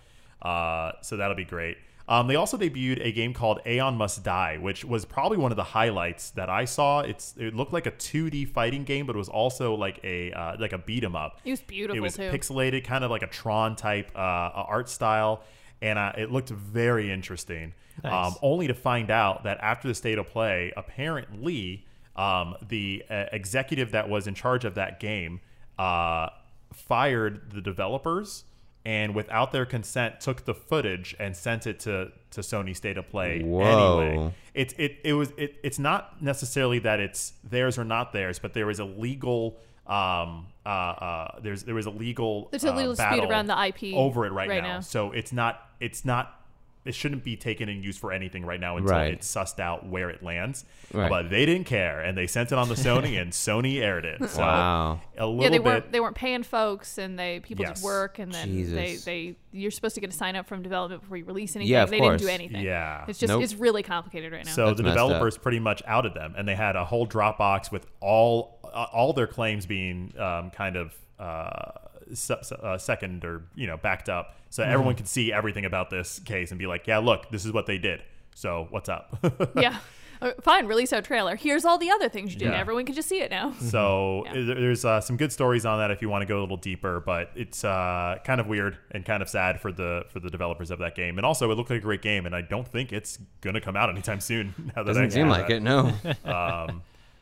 [0.41, 1.77] Uh, so that'll be great.
[2.10, 5.57] Um, they also debuted a game called Aeon Must Die, which was probably one of
[5.57, 7.01] the highlights that I saw.
[7.01, 10.55] It's it looked like a 2D fighting game, but it was also like a uh,
[10.60, 11.39] like a beat 'em up.
[11.45, 12.24] It was beautiful It was too.
[12.32, 15.43] pixelated, kind of like a Tron type uh, uh, art style,
[15.84, 17.74] and uh, it looked very interesting.
[18.03, 21.86] Um, only to find out that after the state of play, apparently
[22.16, 25.41] um, the uh, executive that was in charge of that game
[25.78, 26.30] uh,
[26.74, 28.45] fired the developers.
[28.89, 33.07] And without their consent, took the footage and sent it to, to Sony State of
[33.07, 33.99] Play Whoa.
[34.01, 34.33] anyway.
[34.55, 38.55] It, it, it was it, it's not necessarily that it's theirs or not theirs, but
[38.55, 42.77] there is a legal um uh, uh there's there was a legal There's a uh,
[42.77, 44.77] legal dispute battle around the IP over it right, right now.
[44.77, 44.79] now.
[44.79, 46.38] So it's not it's not
[46.86, 49.13] it shouldn't be taken and used for anything right now until Right.
[49.13, 50.63] it's sussed out where it lands.
[50.93, 51.09] Right.
[51.09, 54.27] But they didn't care and they sent it on the Sony and Sony aired it.
[54.30, 55.01] So Wow.
[55.17, 57.80] a little yeah, they bit weren't they weren't paying folks, and they people Yes.
[57.82, 58.73] did work, and then Jesus.
[58.73, 58.95] they
[59.32, 61.71] they you're supposed to get a sign up from development before you release anything.
[61.71, 62.63] Yeah, of they didn't do anything.
[62.63, 63.03] Yeah.
[63.07, 63.43] it's just Nope.
[63.43, 64.51] it's really complicated right now.
[64.51, 65.41] So That's the developers up.
[65.43, 69.27] pretty much outed them, and they had a whole Dropbox with all uh, all their
[69.27, 74.36] claims being um, kind of uh, se- se- uh, second or you know backed up,
[74.49, 74.72] so Mm-hmm.
[74.72, 77.66] everyone could see everything about this case and be like, "Yeah, look, this is what
[77.66, 78.03] they did.
[78.36, 79.18] So what's up?"
[79.55, 79.78] yeah,
[80.22, 81.38] Uh, fine, release our trailer.
[81.38, 82.49] Here's all the other things you did.
[82.51, 82.60] Yeah.
[82.60, 83.53] Everyone can just see it now.
[83.53, 84.53] So Yeah.
[84.53, 86.99] there's uh, some good stories on that if you want to go a little deeper,
[86.99, 90.72] but it's uh, kind of weird and kind of sad for the for the developers
[90.72, 91.18] of that game.
[91.18, 93.78] And also, it looked like a great game, and I don't think it's gonna come
[93.78, 94.53] out anytime soon.
[94.76, 95.57] Now that Doesn't I seem like that.
[95.57, 95.64] it.
[95.64, 95.93] No.
[96.26, 96.82] Um,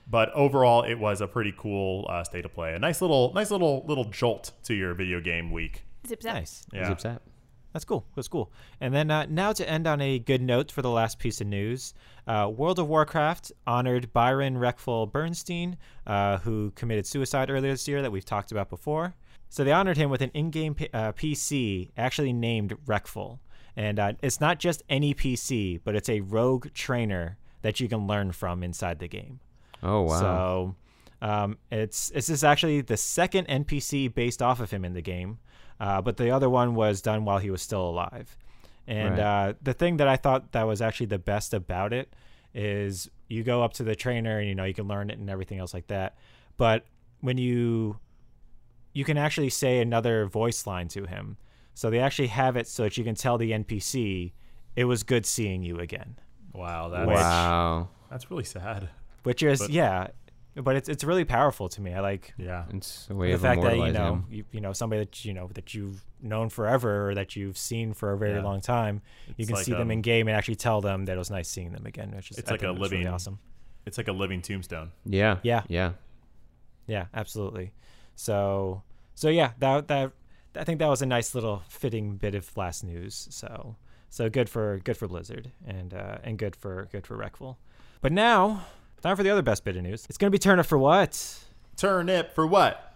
[0.10, 2.74] but overall, it was a pretty cool uh, state of play.
[2.74, 5.84] A nice little nice little little jolt to your video game week.
[6.08, 6.36] Zip zap.
[6.36, 6.66] Nice.
[6.74, 6.88] Yeah.
[6.88, 7.22] Zip zap.
[7.74, 8.06] That's cool.
[8.16, 8.52] That's cool.
[8.82, 11.48] And then uh, now to end on a good note for the last piece of
[11.48, 11.94] news,
[12.26, 15.78] uh, World of Warcraft honored Byron Reckful Bernstein,
[16.08, 19.14] uh, who committed suicide earlier this year that we've talked about before.
[19.50, 23.40] So they honored him with an in-game P- uh, PC actually named Reckful,
[23.76, 28.08] and uh, it's not just any PC, but it's a rogue trainer that you can
[28.08, 29.40] learn from inside the game.
[29.84, 30.20] Oh wow.
[30.20, 30.76] So
[31.22, 35.40] um, it's this is actually the second NPC based off of him in the game,
[35.80, 38.38] uh, but the other one was done while he was still alive.
[38.88, 39.50] And Right.
[39.50, 42.14] uh, the thing that I thought that was actually the best about it
[42.54, 45.30] is you go up to the trainer and you know you can learn it and
[45.30, 46.18] everything else like that.
[46.58, 46.86] But
[47.22, 48.00] when you
[48.94, 51.38] you can actually say another voice line to him,
[51.74, 54.34] so they actually have it so that you can tell the NPC
[54.76, 56.18] it was good seeing you again.
[56.54, 57.90] Wow, that's wow.
[58.10, 58.90] that's really sad.
[59.28, 60.08] Which is But- yeah,
[60.56, 61.94] but it's it's really powerful to me.
[61.94, 64.74] I like Yeah, It's a way the of fact that you know you, you know
[64.74, 68.34] somebody that you know that you've known forever or that you've seen for a very
[68.38, 68.42] Yeah.
[68.50, 69.02] long time
[69.38, 71.30] you can like, see them um, in game and actually tell them that it was
[71.30, 73.38] nice seeing them again which is It's I like a was really living- awesome
[73.86, 74.92] it's like a living tombstone.
[75.06, 75.38] Yeah.
[75.44, 75.62] Yeah.
[75.70, 75.92] Yeah.
[76.88, 77.72] yeah absolutely
[78.16, 78.82] so
[79.14, 80.12] so yeah that that
[80.56, 83.76] I think that was a nice little fitting bit of last news so
[84.10, 87.58] so good for good for Blizzard and uh, and good for good for Reckful
[88.02, 88.66] but now
[89.02, 91.40] time for the other best bit of news it's gonna be Turnip for what
[91.76, 92.96] Turnip for what?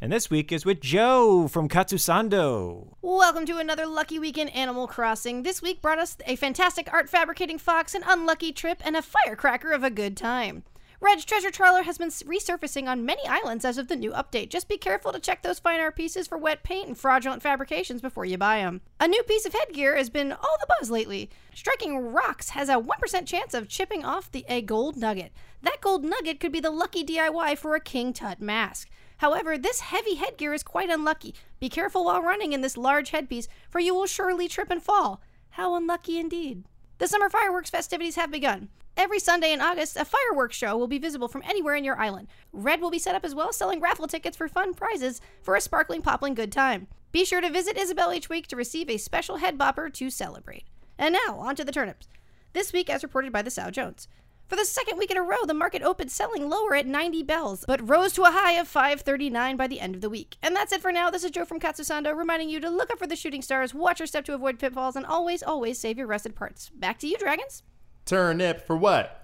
[0.00, 4.88] and this week is with Joe from Katsusando Welcome to another lucky week in Animal
[4.88, 5.44] Crossing.
[5.44, 9.70] This week brought us a fantastic art fabricating fox, an unlucky trip, and a firecracker
[9.72, 10.64] of a good time.
[11.00, 14.48] Red's treasure trawler has been resurfacing on many islands as of the new update.
[14.48, 18.00] Just be careful to check those fine art pieces for wet paint and fraudulent fabrications
[18.00, 18.80] before you buy them.
[18.98, 21.30] A new piece of headgear has been all the buzz lately.
[21.54, 25.32] Striking rocks has a 1% chance of chipping off the a gold nugget.
[25.62, 28.90] That gold nugget could be the lucky DIY for a King Tut mask.
[29.18, 31.32] However, this heavy headgear is quite unlucky.
[31.60, 35.20] Be careful while running in this large headpiece, for you will surely trip and fall.
[35.50, 36.64] How unlucky indeed.
[36.98, 38.68] The summer fireworks festivities have begun.
[38.98, 42.26] Every Sunday in August, a fireworks show will be visible from anywhere in your island.
[42.52, 45.60] Red will be set up as well, selling raffle tickets for fun prizes for a
[45.60, 46.88] sparkling, popping good time.
[47.12, 50.64] Be sure to visit Isabelle each week to receive a special head bopper to celebrate.
[50.98, 52.08] And now, on to the turnips.
[52.54, 54.08] This week, as reported by the Sow Jones.
[54.48, 57.64] For the second week in a row, the market opened selling lower at 90 bells,
[57.68, 60.38] but rose to a high of 539 by the end of the week.
[60.42, 61.08] And that's it for now.
[61.08, 64.00] This is Joe from Katsusando reminding you to look up for the shooting stars, watch
[64.00, 66.70] your step to avoid pitfalls, and always, always save your rusted parts.
[66.70, 67.62] Back to you, dragons.
[68.08, 69.22] Turnip for what?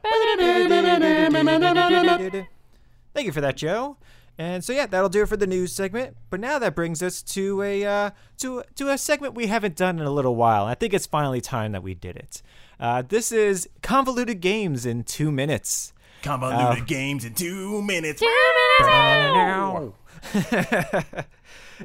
[3.14, 3.97] Thank you for that, Joe.
[4.37, 6.16] And so yeah, that'll do it for the news segment.
[6.28, 9.99] But now that brings us to a uh, to to a segment we haven't done
[9.99, 10.66] in a little while.
[10.66, 12.43] I think it's finally time that we did it.
[12.78, 15.93] Uh, this is convoluted games in two minutes.
[16.22, 18.22] Convoluted games in two minutes.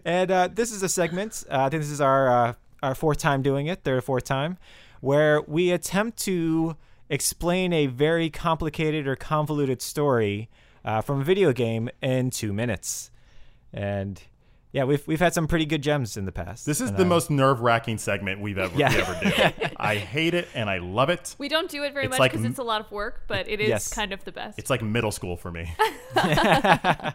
[0.04, 1.44] and uh, this is a segment.
[1.50, 4.24] Uh, I think this is our uh, our fourth time doing it, third or fourth
[4.24, 4.58] time,
[5.02, 6.76] where we attempt to
[7.10, 10.50] explain a very complicated or convoluted story
[10.86, 13.12] uh, from a video game in two minutes.
[13.74, 14.22] And
[14.72, 16.66] yeah, we've we've had some pretty good gems in the past.
[16.66, 18.90] This is the uh, most nerve wracking segment we've ever, Yeah.
[18.94, 19.20] we ever
[19.60, 19.66] do.
[19.78, 21.36] I hate it and I love it.
[21.40, 23.48] We don't do it very It's much because m- it's a lot of work, but
[23.48, 23.94] it is Yes.
[23.94, 24.60] kind of the best.
[24.60, 25.74] It's like middle school for me.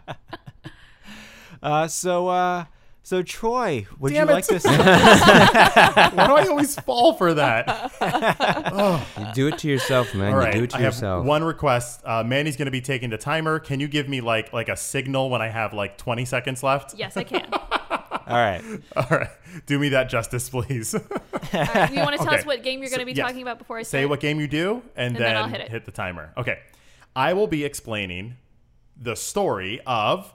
[1.62, 2.64] Uh, so uh,
[3.04, 4.34] so Troy, would Damn you it.
[4.34, 4.54] like to?
[4.56, 4.64] s-
[6.14, 7.92] Why do I always fall for that?
[9.18, 10.32] You do it to yourself, man.
[10.34, 11.24] All You do it to I have yourself.
[11.26, 12.00] one request.
[12.04, 13.58] Uh, Mandy's going to be taking the timer.
[13.58, 16.94] Can you give me like like a signal when I have like 20 seconds left?
[16.96, 17.46] yes, I can.
[17.52, 18.62] All right.
[18.96, 19.28] All right,
[19.66, 20.94] do me that justice, please.
[20.94, 21.00] All
[21.52, 22.38] right, you want to tell Okay.
[22.38, 23.26] us what game you're going to be yes.
[23.26, 24.10] talking about before I Say start?
[24.10, 25.84] what game you do, and, And then then, I'll hit it.
[25.84, 26.32] the timer.
[26.38, 26.58] Okay,
[27.14, 28.36] I will be explaining
[28.96, 30.32] the story of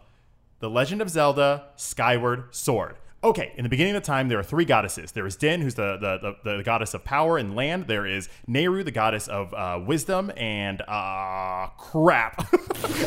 [0.59, 2.97] the Legend of Zelda: Skyward Sword.
[3.21, 5.11] Okay, in the beginning of the time, there are three goddesses.
[5.11, 7.87] There is Din, who's the the, the, the goddess of power and land.
[7.87, 12.47] There is Nayru, the goddess of uh, wisdom and uh, crap.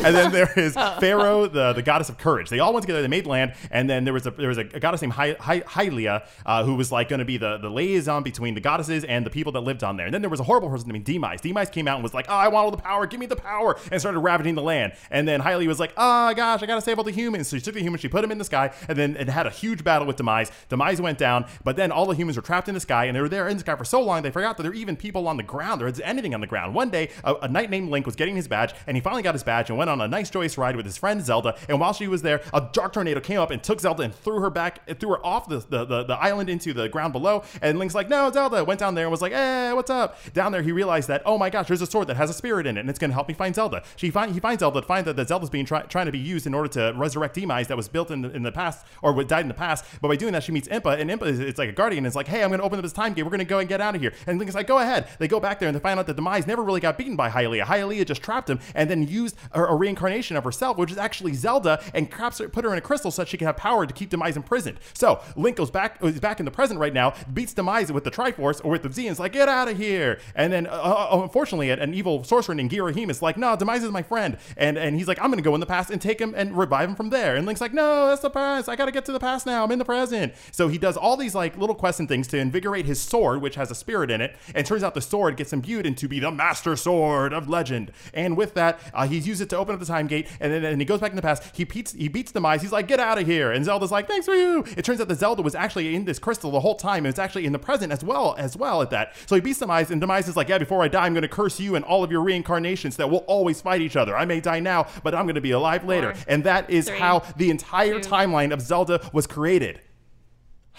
[0.03, 2.51] and then there is Farore, the, the goddess of courage.
[2.51, 3.01] They all went together.
[3.01, 5.35] They made land, and then there was a there was a, a goddess named Hy-
[5.39, 9.03] Hy- Hylia, uh, who was like going to be the, the liaison between the goddesses
[9.05, 10.05] and the people that lived on there.
[10.05, 11.41] And then there was a horrible person named Demise.
[11.41, 13.07] Demise came out and was like, "Oh, I want all the power.
[13.07, 14.93] Give me the power!" and started ravaging the land.
[15.09, 17.63] And then Hylia was like, "Oh gosh, I gotta save all the humans." So she
[17.63, 19.83] took the humans, she put them in the sky, and then it had a huge
[19.83, 20.51] battle with Demise.
[20.69, 23.21] Demise went down, but then all the humans were trapped in the sky, and they
[23.21, 25.27] were there in the sky for so long they forgot that there were even people
[25.27, 25.79] on the ground.
[25.79, 26.73] There was anything on the ground.
[26.73, 29.35] One day, a, a knight named Link was getting his badge, and he finally got
[29.35, 31.57] his badge and went on a nice joyous ride with his friend Zelda.
[31.69, 34.39] And while she was there, a dark tornado came up and took Zelda and threw
[34.39, 37.43] her back, threw her off the, the, the, the island into the ground below.
[37.61, 40.51] And Link's like, "No, Zelda!" Went down there and was like, "Hey, what's up?" Down
[40.51, 42.77] there, he realized that, oh my gosh, there's a sword that has a spirit in
[42.77, 43.83] it, and it's going to help me find Zelda.
[43.95, 46.19] She find he finds Zelda to find that, that Zelda's being try, trying to be
[46.19, 49.13] used in order to resurrect Demise that was built in the, in the past or
[49.13, 49.85] what died in the past.
[50.01, 52.05] But by doing that, she meets Impa, and Impa is it's like a guardian.
[52.05, 53.23] It's like, hey, I'm going to open up this time gate.
[53.23, 54.13] We're going to go and get out of here.
[54.27, 55.07] And Link's like, go ahead.
[55.19, 57.29] They go back there and they find out that Demise never really got beaten by
[57.29, 57.63] Hylia.
[57.63, 61.33] Hylia just trapped him and then used a, a reincarnation of herself, which is actually
[61.33, 63.85] Zelda, and traps her, put her in a crystal so that she can have power
[63.85, 64.79] to keep Demise imprisoned.
[64.93, 68.11] So Link goes back, is back in the present right now, beats Demise with the
[68.11, 70.19] Triforce or with the Z, and is like, get out of here.
[70.35, 73.83] And then, uh, uh, unfortunately, an, an evil sorcerer named Ghirahim is like, no, Demise
[73.83, 74.37] is my friend.
[74.57, 76.57] And and he's like, I'm going to go in the past and take him and
[76.57, 77.35] revive him from there.
[77.35, 78.69] And Link's like, no, that's the past.
[78.69, 79.63] I got to get to the past now.
[79.63, 80.33] I'm in the present.
[80.51, 83.55] So he does all these like little quests and things to invigorate his sword, which
[83.55, 84.35] has a spirit in it.
[84.55, 87.91] And turns out the sword gets imbued into be the master sword of legend.
[88.13, 90.27] And with that, uh, he's used it to open up the time gate.
[90.39, 91.55] And then and he goes back in the past.
[91.55, 92.61] He beats he beats Demise.
[92.61, 93.51] He's like, get out of here.
[93.51, 94.63] And Zelda's like, thanks for you.
[94.77, 97.19] It turns out the Zelda was actually in this crystal the whole time, and it's
[97.19, 99.13] actually in the present as well as well at that.
[99.25, 101.27] So he beats Demise, and Demise is like, yeah, before I die, I'm going to
[101.27, 104.15] curse you and all of your reincarnations that will always fight each other.
[104.15, 106.13] I may die now, but I'm going to be alive later.
[106.13, 108.09] Four, and that is three, how the entire two.
[108.09, 109.72] timeline of Zelda was created.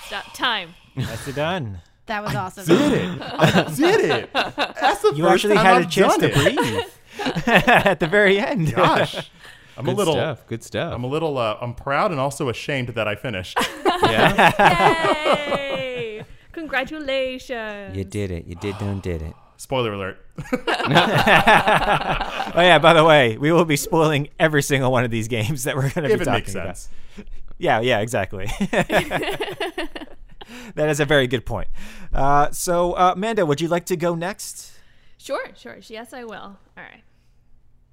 [0.07, 0.33] Stop.
[0.35, 0.75] Time.
[0.97, 1.81] That's it done.
[2.07, 2.67] That was awesome.
[2.67, 3.19] Did it?
[3.23, 4.31] I did it.
[4.33, 8.39] That's the You first actually time had I've a chance to breathe at the very
[8.39, 8.75] end.
[8.75, 9.31] Gosh.
[9.77, 10.47] I'm Good a little stuff.
[10.47, 10.93] Good stuff.
[10.93, 13.59] I'm a little uh, I'm proud and also ashamed that I finished.
[13.87, 15.57] yeah.
[15.57, 16.25] Yay!
[16.53, 17.97] Congratulations.
[17.97, 18.47] you did it.
[18.47, 19.35] You did done did it.
[19.57, 20.19] Spoiler alert.
[20.39, 20.45] Oh
[22.61, 22.79] yeah.
[22.79, 25.91] By the way, we will be spoiling every single one of these games that we're
[25.91, 26.87] going to be talking makes about.
[27.65, 28.45] Yeah, yeah, exactly.
[28.61, 29.97] that
[30.77, 31.69] is a very good point.
[32.13, 34.79] Uh, so, uh, Manda, would you like to go next?
[35.17, 35.79] Sure, sure.
[35.89, 36.35] Yes, I will.
[36.35, 37.03] All right.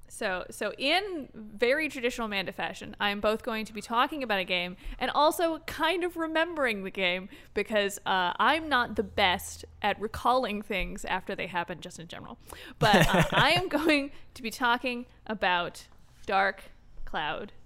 [0.09, 4.43] So, so in very traditional Amanda fashion, I'm both going to be talking about a
[4.43, 9.97] game and also kind of remembering the game because uh, I'm not the best at
[10.01, 12.37] recalling things after they happen, just in general.
[12.77, 15.87] But uh, I am going to be talking about
[16.25, 16.63] Dark
[17.05, 17.60] Cloud 2.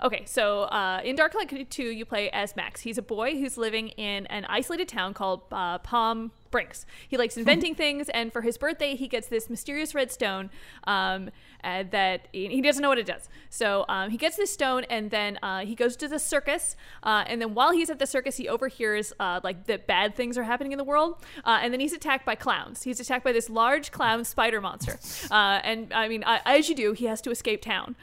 [0.00, 2.80] Okay, so uh, in Dark Cloud 2, you play as Max.
[2.80, 6.86] He's a boy who's living in an isolated town called uh, Palm Brinks.
[7.08, 10.50] He likes inventing things, and for his birthday, he gets this mysterious red stone
[10.84, 11.30] um,
[11.64, 13.28] uh, that he doesn't know what it does.
[13.50, 16.76] So um, he gets this stone, and then uh, he goes to the circus.
[17.02, 20.36] Uh, and then while he's at the circus, he overhears uh, like that bad things
[20.38, 21.16] are happening in the world.
[21.44, 22.82] Uh, and then he's attacked by clowns.
[22.82, 25.00] He's attacked by this large clown spider monster.
[25.30, 27.96] Uh, and I mean, as you do, he has to escape town.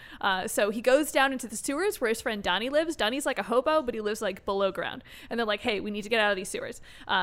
[0.47, 2.95] So he goes down into the sewers where his friend Donny lives.
[2.95, 5.03] Donny's like a hobo, but he lives like below ground.
[5.29, 6.81] And they're like, "Hey, we need to get out of these sewers."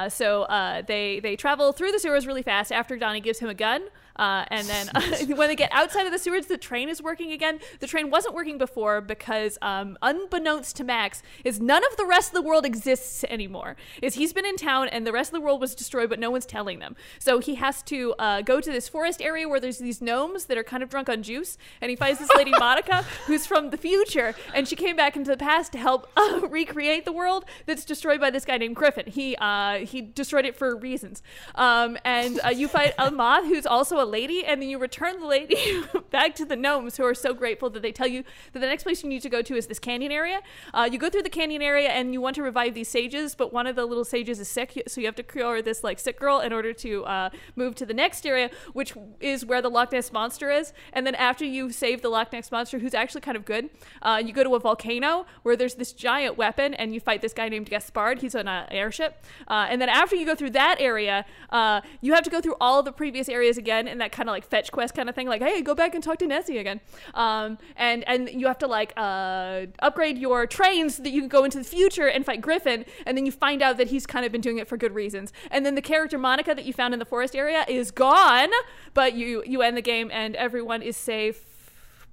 [0.09, 0.83] So uh,
[1.21, 2.73] they travel through the sewers really fast.
[2.73, 3.83] After Donny gives him a gun,
[4.17, 4.89] Uh, and then
[5.37, 7.61] when they get outside of the sewers, the train is working again.
[7.81, 12.31] The train wasn't working before because, um, unbeknownst to Max, is none of the rest
[12.31, 13.77] of the world exists anymore.
[14.03, 16.31] Is he's been in town and the rest of the world was destroyed, but no
[16.31, 16.97] one's telling them.
[17.19, 20.59] So he has to uh, go to this forest area where there's these gnomes that
[20.59, 23.77] are kind of drunk on juice, and he finds this lady Monica who's from the
[23.77, 27.85] future, and she came back into the past to help uh, recreate the world that's
[27.85, 29.07] destroyed by this guy named Griffon.
[29.07, 31.23] He uh, he destroyed it for reasons.
[31.55, 35.21] Um, and uh, you fight a moth who's also a lady, and then you return
[35.21, 38.61] the lady back to the gnomes who are so grateful that they tell you that
[38.61, 40.41] the next place you need to go to is this canyon area.
[40.73, 43.53] Uh, you go through the canyon area and you want to revive these sages, but
[43.53, 46.19] one of the little sages is sick, so you have to cure this like sick
[46.19, 49.93] girl in order to uh, move to the next area, which is where the Loch
[49.93, 50.73] Ness monster is.
[50.93, 53.71] And then after you save the Loch Ness monster, who's actually kind of good,
[54.03, 57.33] uh, you go to a volcano where there's this giant weapon, and you fight this
[57.33, 58.21] guy named Gaspard.
[58.21, 59.23] He's on an airship.
[59.49, 62.57] Uh, and then after you go through that area, uh, you have to go through
[62.61, 65.27] all the previous areas again in that kind of like fetch quest kind of thing.
[65.27, 66.81] Like, hey, go back and talk to Nessie again.
[67.15, 71.29] Um, and and you have to like uh, upgrade your trains so that you can
[71.29, 72.85] go into the future and fight Griffon.
[73.07, 75.33] And then you find out that he's kind of been doing it for good reasons.
[75.51, 78.51] And then the character Monica that you found in the forest area is gone,
[78.95, 81.45] but you you end the game and everyone is safe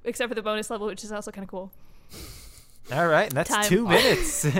[0.06, 1.72] except for the bonus level, which is also kind of cool.
[2.92, 3.64] All right, and that's Time.
[3.66, 4.46] two minutes.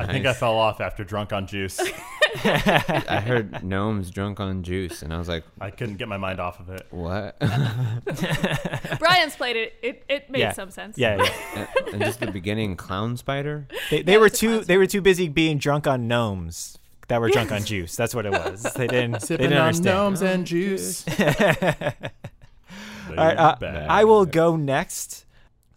[0.00, 0.38] I think I Nice.
[0.38, 1.80] fell off after drunk on juice.
[2.44, 6.38] I heard gnomes drunk on juice, and I was like, I couldn't get my mind
[6.38, 6.86] off of it.
[6.90, 7.36] "What?"
[9.00, 9.74] Brian's played it.
[9.82, 10.52] It, it made yeah.
[10.52, 10.96] some sense.
[10.98, 11.16] Yeah,
[11.56, 11.66] yeah.
[11.92, 13.66] and just the beginning, clown spider.
[13.90, 16.78] They, they Yeah, were it's a too they were too busy being drunk on gnomes
[17.08, 17.96] that were drunk on juice.
[17.96, 18.62] That's what it was.
[18.74, 19.96] They didn't they Sipping didn't on understand.
[19.96, 21.04] gnomes and juice.
[23.08, 23.56] All right, uh,
[23.88, 25.24] I will go next.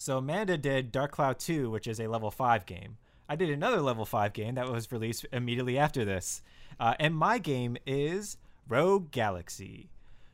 [0.02, 2.98] So Amanda did Dark Cloud 2, which is a level 5 game.
[3.30, 6.42] I did another level 5 game that was released immediately after this.
[6.80, 8.38] Uh, and my game is
[8.68, 9.92] Rogue Galaxy.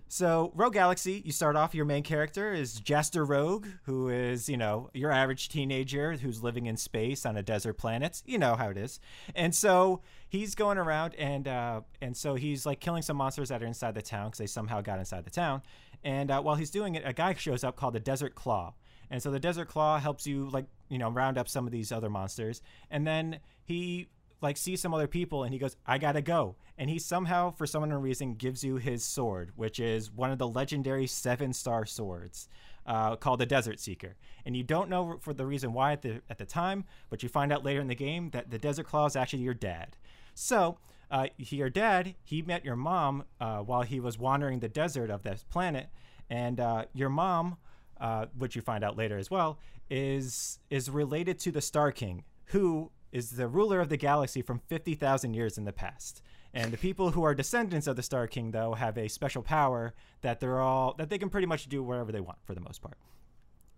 [0.08, 4.56] So, Rogue Galaxy, you start off, your main character is Jaster Rogue, who is, you
[4.56, 8.24] know, your average teenager who's living in space on a desert planet.
[8.26, 9.02] You know how it is.
[9.36, 10.00] And so
[10.30, 13.96] he's going around, and uh, and so he's like killing some monsters that are inside
[13.96, 15.62] the town because they somehow got inside the town.
[16.06, 18.74] And uh, while he's doing it, a guy shows up called the Desert Claw.
[19.10, 21.92] And so the Desert Claw helps you, like, you know, round up some of these
[21.92, 22.62] other monsters.
[22.92, 24.08] And then he
[24.42, 26.56] like sees some other people and he goes, I gotta go.
[26.78, 30.48] And he somehow, for some reason, gives you his sword, which is one of the
[30.48, 32.48] legendary seven star swords.
[32.86, 36.22] Uh, called the Desert Seeker, and you don't know for the reason why at the
[36.30, 39.06] at the time, but you find out later in the game that the Desert Claw
[39.08, 39.98] is actually your dad.
[40.34, 40.78] So,
[41.12, 45.24] uh, your dad, he met your mom uh, while he was wandering the desert of
[45.24, 45.90] this planet,
[46.30, 47.58] and uh, your mom,
[48.00, 52.24] uh, which you find out later as well, is is related to the Star King,
[52.46, 56.22] who is the ruler of the galaxy from 50,000 years in the past.
[56.54, 59.94] And the people who are descendants of the Star King, though, have a special power
[60.22, 62.82] that they're all that they can pretty much do whatever they want for the most
[62.82, 62.98] part.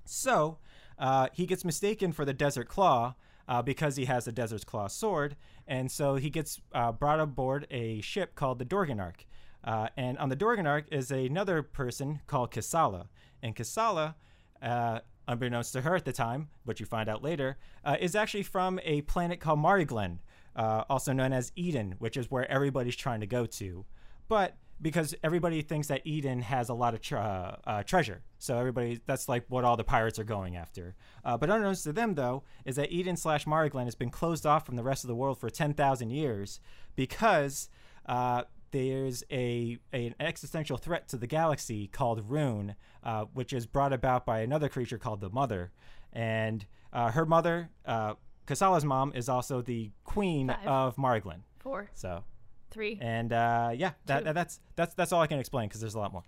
[0.05, 0.57] So
[0.97, 3.15] uh, he gets mistaken for the Desert Claw
[3.47, 5.35] uh, because he has the Desert Claw sword,
[5.67, 9.25] and so he gets uh, brought aboard a ship called the Dorgenark.
[9.63, 13.07] Uh, and on the Dorgenark is another person called Kisala,
[13.41, 14.15] and Kisala,
[14.61, 18.43] uh, unbeknownst to her at the time, but you find out later, uh, is actually
[18.43, 20.19] from a planet called Mariglen,
[20.55, 23.85] uh, also known as Eden, which is where everybody's trying to go to.
[24.27, 28.99] But because everybody thinks that Eden has a lot of uh, uh, treasure, so everybody
[29.05, 30.95] that's like what all the pirates are going after.
[31.23, 34.65] Uh, but unbeknownst to them, though, is that Eden slash Mariglen has been closed off
[34.65, 36.59] from the rest of the world for ten thousand years
[36.95, 37.69] because
[38.05, 43.65] uh, there's a, a- an existential threat to the galaxy called Rune, uh, which is
[43.65, 45.71] brought about by another creature called the Mother,
[46.13, 48.13] and uh, her mother, uh,
[48.47, 50.67] Kisala's mom, is also the queen Five.
[50.67, 51.41] of Mariglen.
[51.59, 52.23] Four, So,
[52.71, 52.97] three.
[53.01, 54.33] and uh, yeah, that, Two.
[54.33, 56.23] that's that's that's all I can explain because there's a lot more.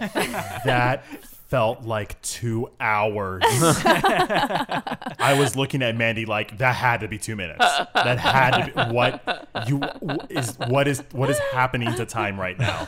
[0.00, 1.04] That
[1.48, 3.42] felt like two hours.
[3.46, 7.64] I was looking at Mandy like that had to be two minutes.
[7.94, 9.80] That had to be what you
[10.28, 12.86] is what is what is happening to time right now.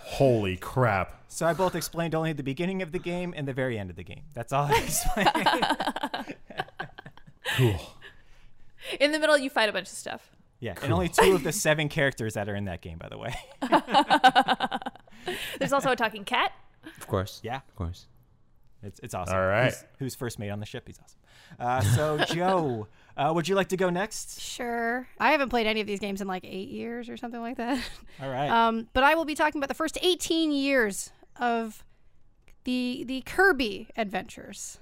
[0.00, 1.22] Holy crap!
[1.28, 3.96] So I both explained only the beginning of the game and the very end of
[3.96, 4.22] the game.
[4.34, 6.36] That's all I explained.
[7.56, 7.80] Cool.
[9.00, 10.30] In the middle, you fight a bunch of stuff.
[10.60, 13.18] yeah, and only two of the seven characters that are in that game, by the
[13.18, 13.34] way.
[15.58, 16.52] There's also a talking cat.
[16.98, 17.40] Of course.
[17.42, 17.56] Yeah.
[17.68, 18.06] Of course.
[18.82, 19.36] It's it's awesome.
[19.36, 19.72] All right.
[19.72, 20.84] Who's, who's first mate on the ship?
[20.86, 21.18] He's awesome.
[21.58, 24.40] Uh, so Joe, uh, would you like to go next?
[24.40, 25.06] Sure.
[25.20, 27.78] I haven't played any of these games in like eight years or something like that.
[28.20, 28.48] All right.
[28.48, 31.84] Um, but I will be talking about the first 18 years of
[32.64, 34.78] the the Kirby adventures.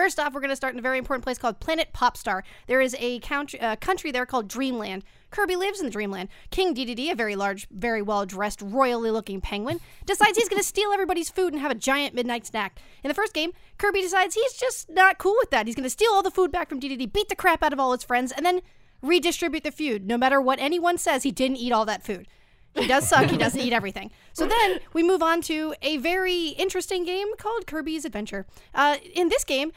[0.00, 2.40] First off, we're going to start in a very important place called Planet Popstar.
[2.66, 5.04] There is a country, country there called Dreamland.
[5.30, 6.30] Kirby lives in the Dreamland.
[6.50, 10.66] King Dedede, a very large, very well dressed, royally looking penguin, decides he's going to
[10.66, 12.80] steal everybody's food and have a giant midnight snack.
[13.04, 15.66] In the first game, Kirby decides he's just not cool with that.
[15.66, 17.78] He's going to steal all the food back from Dedede, beat the crap out of
[17.78, 18.62] all his friends, and then
[19.02, 20.06] redistribute the food.
[20.06, 22.26] No matter what anyone says, he didn't eat all that food.
[22.74, 23.28] He does suck.
[23.28, 24.12] He doesn't eat everything.
[24.32, 28.46] So then we move on to a very interesting game called Kirby's Adventure.
[28.74, 29.72] Uh, in this game,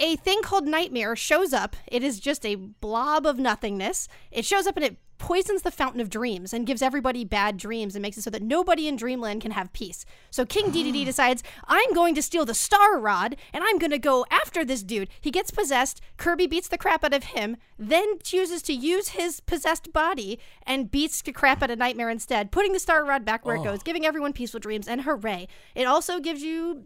[0.00, 1.76] a thing called Nightmare shows up.
[1.86, 4.08] It is just a blob of nothingness.
[4.30, 7.94] It shows up and it poisons the fountain of dreams and gives everybody bad dreams
[7.94, 10.04] and makes it so that nobody in Dreamland can have peace.
[10.30, 13.98] So King Dedede decides, I'm going to steal the Star Rod and I'm going to
[13.98, 15.08] go after this dude.
[15.20, 16.00] He gets possessed.
[16.16, 20.90] Kirby beats the crap out of him, then chooses to use his possessed body and
[20.90, 23.82] beats the crap out of Nightmare instead, putting the Star Rod back where it goes,
[23.82, 25.48] giving everyone peaceful dreams, and hooray.
[25.74, 26.84] It also gives you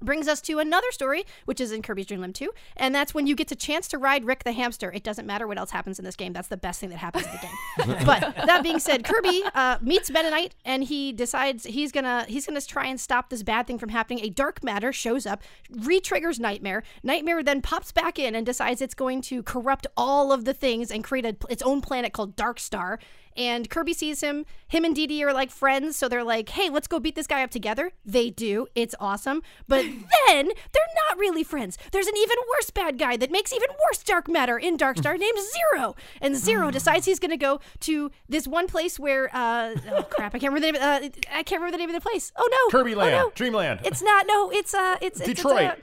[0.00, 3.26] brings us to another story, which is in Kirby's Dream Land 2, and that's when
[3.26, 4.92] you get the chance to ride Rick the hamster.
[4.92, 6.32] It doesn't matter what else happens in this game.
[6.32, 8.04] That's the best thing that happens in the game.
[8.06, 12.46] but that being said, Kirby uh, meets Meta Knight, and he decides he's gonna he's
[12.46, 14.24] gonna try and stop this bad thing from happening.
[14.24, 16.82] A dark matter shows up, re-triggers Nightmare.
[17.02, 20.90] Nightmare then pops back in and decides it's going to corrupt all of the things
[20.90, 22.98] and create a, its own planet called Dark Star.
[23.36, 24.44] And Kirby sees him.
[24.68, 27.42] Him and Dee are like friends, so they're like, "Hey, let's go beat this guy
[27.42, 28.66] up together." They do.
[28.74, 29.42] It's awesome.
[29.66, 29.82] But
[30.26, 31.78] then they're not really friends.
[31.92, 35.16] There's an even worse bad guy that makes even worse dark matter in Dark Star
[35.18, 35.38] named
[35.72, 35.94] Zero.
[36.20, 40.34] And Zero decides he's going to go to this one place where uh oh crap,
[40.34, 40.82] I can't remember the name.
[40.82, 42.32] Uh, I can't remember the name of the place.
[42.36, 43.32] Oh no, Kirby oh, Land, no.
[43.34, 43.80] Dreamland.
[43.84, 44.26] It's not.
[44.26, 45.64] No, it's uh, it's it's- it's, Detroit.
[45.64, 45.74] uh,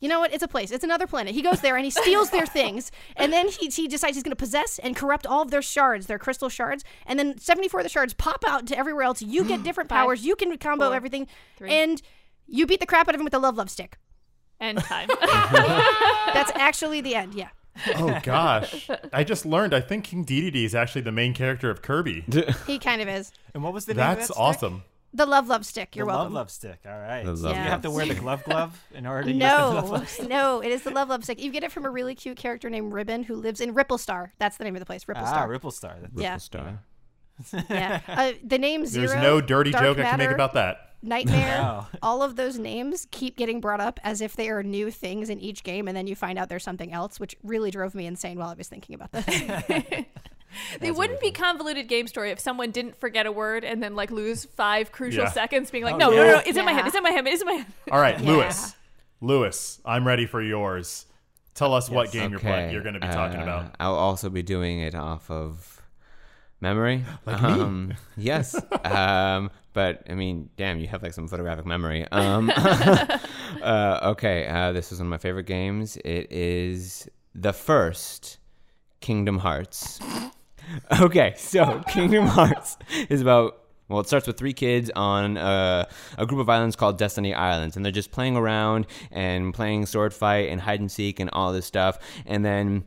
[0.00, 0.32] you know what?
[0.32, 0.70] It's a place.
[0.70, 1.34] It's another planet.
[1.34, 4.30] He goes there and he steals their things, and then he, he decides he's going
[4.32, 7.80] to possess and corrupt all of their shards, their crystal shards, and then seventy four
[7.80, 9.22] of the shards pop out to everywhere else.
[9.22, 10.24] You get different powers.
[10.24, 11.26] You can combo four, everything,
[11.56, 11.70] three.
[11.70, 12.02] and
[12.46, 13.98] you beat the crap out of him with a love love stick.
[14.60, 15.08] End time.
[15.20, 17.34] That's actually the end.
[17.34, 17.48] Yeah.
[17.96, 19.74] oh gosh, I just learned.
[19.74, 22.24] I think King Dedede is actually the main character of Kirby.
[22.66, 23.32] He kind of is.
[23.54, 24.42] And what was the name of That's that stick?
[24.42, 24.82] awesome.
[25.16, 25.96] The love love stick.
[25.96, 26.24] You're the welcome.
[26.24, 26.80] love love stick.
[26.86, 27.24] All right.
[27.24, 29.46] The So love you have to wear the glove glove in order to use the
[29.48, 30.28] love No, love stick.
[30.30, 31.40] no, it is the love love stick.
[31.42, 34.32] You get it from a really cute character named Ribbon who lives in Ripple Star.
[34.38, 35.48] That's the name of the place, Ripple Ah, Star.
[35.48, 35.94] Ripple Star.
[36.00, 36.36] That's- Yeah.
[36.36, 36.80] Star.
[37.70, 38.00] yeah.
[38.08, 39.06] Uh, the name Zero.
[39.08, 40.78] There's no dirty Dark joke I can make about that.
[41.02, 41.36] Nightmare.
[41.62, 41.86] Wow.
[42.02, 45.38] All of those names keep getting brought up as if they are new things in
[45.40, 48.38] each game, and then you find out there's something else, which really drove me insane
[48.38, 49.26] while I was thinking about this.
[50.80, 54.10] They wouldn't be convoluted game story if someone didn't forget a word and then like
[54.10, 55.30] lose five crucial Yeah.
[55.30, 56.16] seconds being like, Oh, no, yeah.
[56.22, 56.76] no, no, it's in my Yeah.
[56.78, 57.66] head, it's in my head, it's in my head.
[57.90, 58.30] All right, Yeah.
[58.30, 58.74] Lewis.
[59.20, 61.06] Lewis, I'm ready for yours.
[61.54, 62.12] Tell us what Yes.
[62.12, 62.70] game you're playing.
[62.72, 63.74] You're going to be talking uh, about.
[63.80, 65.80] I'll also be doing it off of
[66.60, 67.04] memory.
[67.26, 67.48] Like me.
[67.48, 68.54] um, Yes.
[68.84, 72.06] um, but I mean, damn, you have like some photographic memory.
[72.12, 72.50] Um,
[73.62, 75.96] uh, okay, uh, this is one of my favorite games.
[75.98, 78.38] It is the first
[79.00, 79.98] Kingdom Hearts.
[81.00, 82.76] Okay, so Kingdom Hearts
[83.08, 83.62] is about.
[83.88, 85.84] Well, it starts with three kids on uh,
[86.18, 90.12] a group of islands called Destiny Islands, and they're just playing around and playing sword
[90.12, 92.00] fight and hide and seek and all this stuff.
[92.26, 92.84] And then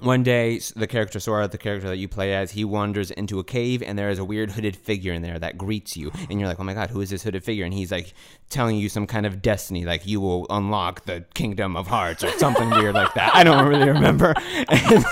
[0.00, 3.44] one day, the character Sora, the character that you play as, he wanders into a
[3.44, 6.12] cave, and there is a weird hooded figure in there that greets you.
[6.30, 7.64] And you're like, oh my god, who is this hooded figure?
[7.64, 8.14] And he's like
[8.48, 12.30] telling you some kind of destiny, like you will unlock the Kingdom of Hearts or
[12.38, 13.34] something weird like that.
[13.34, 14.34] I don't really remember.
[14.68, 15.04] And,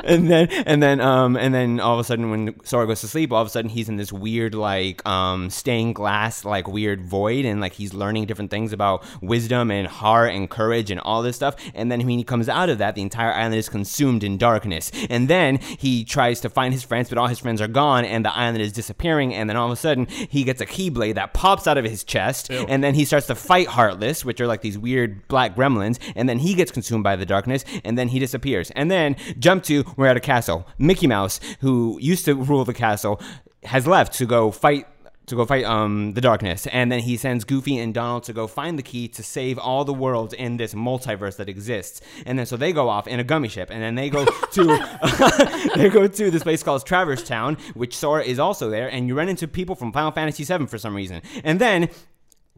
[0.04, 3.08] and then, and then, um, and then all of a sudden, when Sora goes to
[3.08, 7.00] sleep, all of a sudden he's in this weird, like, um, stained glass, like weird
[7.00, 11.22] void, and like he's learning different things about wisdom and heart and courage and all
[11.22, 11.54] this stuff.
[11.74, 14.90] And then when he comes out of that, the entire island is consumed in darkness.
[15.08, 18.24] And then he tries to find his friends, but all his friends are gone, and
[18.24, 19.32] the island is disappearing.
[19.32, 22.02] And then all of a sudden, he gets a keyblade that pops out of his
[22.02, 26.00] chest, and then he starts to fight Heartless, which are like these weird black gremlins.
[26.16, 28.72] And then he gets consumed by the darkness, and then he disappears.
[28.72, 30.66] And then jump to we're at a castle.
[30.78, 33.20] Mickey Mouse, who used to rule the castle,
[33.64, 34.86] has left to go fight
[35.30, 36.66] to go fight um the darkness.
[36.66, 39.84] And then he sends goofy and donald to go find the key to save all
[39.84, 42.00] the worlds in this multiverse that exists.
[42.26, 45.70] And then so they go off in a gummy ship and then they go to
[45.76, 49.16] they go to this place called traverse town which sora is also there and you
[49.16, 51.22] run into people from final fantasy 7 for some reason.
[51.44, 51.88] And then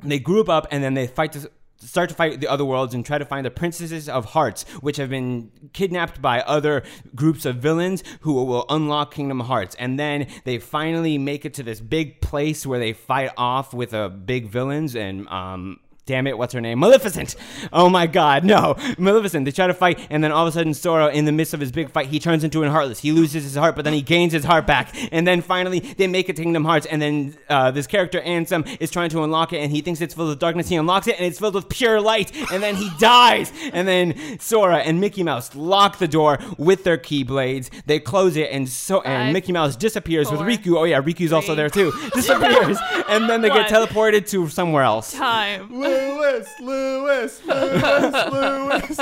[0.02, 1.50] they group up and then they fight to
[1.86, 4.96] start to fight the other worlds and try to find the princesses of hearts which
[4.96, 6.82] have been kidnapped by other
[7.14, 9.74] groups of villains who will unlock kingdom hearts.
[9.76, 13.92] And then they finally make it to this big place where they fight off with
[13.92, 16.78] a big villains and um damn it, what's her name?
[16.80, 17.36] Maleficent.
[17.72, 18.76] Oh my god, no.
[18.98, 19.44] Maleficent.
[19.44, 21.60] They try to fight, and then all of a sudden, Sora, in the midst of
[21.60, 23.00] his big fight, he turns into an Heartless.
[23.00, 24.94] He loses his heart, but then he gains his heart back.
[25.12, 28.80] And then finally, they make it to Kingdom Hearts, and then uh, this character, Ansem,
[28.80, 30.68] is trying to unlock it, and he thinks it's filled with darkness.
[30.68, 33.52] He unlocks it, and it's filled with pure light, and then he dies.
[33.72, 37.70] And then Sora and Mickey Mouse lock the door with their keyblades.
[37.86, 40.78] They close it, and so and Five, Mickey Mouse disappears four, with Riku.
[40.78, 41.92] Oh yeah, Riku's also there too.
[42.14, 42.78] Disappears,
[43.08, 45.12] and then they get teleported to somewhere else.
[45.12, 45.70] Time.
[46.02, 48.98] Lewis, Lewis, Lewis, Lewis.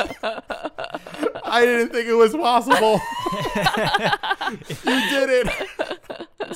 [1.45, 3.01] I didn't think it was possible.
[4.85, 5.69] you did it.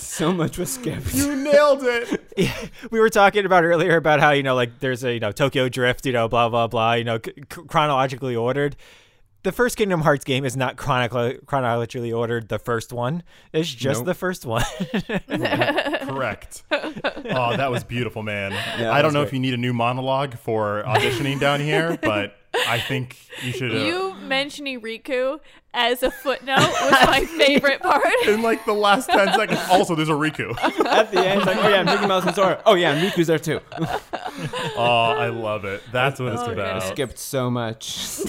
[0.01, 1.15] So much was skipped.
[1.15, 2.21] You nailed it.
[2.37, 2.53] Yeah,
[2.91, 5.69] we were talking about earlier about how you know like there's a you know Tokyo
[5.69, 8.75] Drift, you know blah blah blah, you know c- c- chronologically ordered.
[9.45, 12.49] The first Kingdom Hearts game is not chronically chronologically ordered.
[12.49, 13.23] The first one
[13.53, 14.07] it's just Nope.
[14.07, 14.65] the first one.
[15.29, 16.63] Correct.
[16.73, 18.51] Oh, that was beautiful, man.
[18.53, 19.29] that I don't know great.
[19.29, 22.37] if you need a new monologue for auditioning down here, but
[22.69, 23.73] I think you should.
[23.73, 25.41] Uh, You mentioning Riku
[25.75, 28.05] as a footnote was my favorite part.
[28.27, 29.61] in like the last 10 seconds.
[29.71, 30.57] Also, there's a Riku.
[30.87, 32.63] At the end, it's like, oh yeah, Mickey Mouse and Sora.
[32.65, 33.61] Oh yeah, and Riku's there too.
[34.77, 35.83] Oh, I love it.
[35.93, 36.83] That's what it's Oh, about.
[36.83, 36.91] yeah.
[36.93, 38.21] Skipped so much.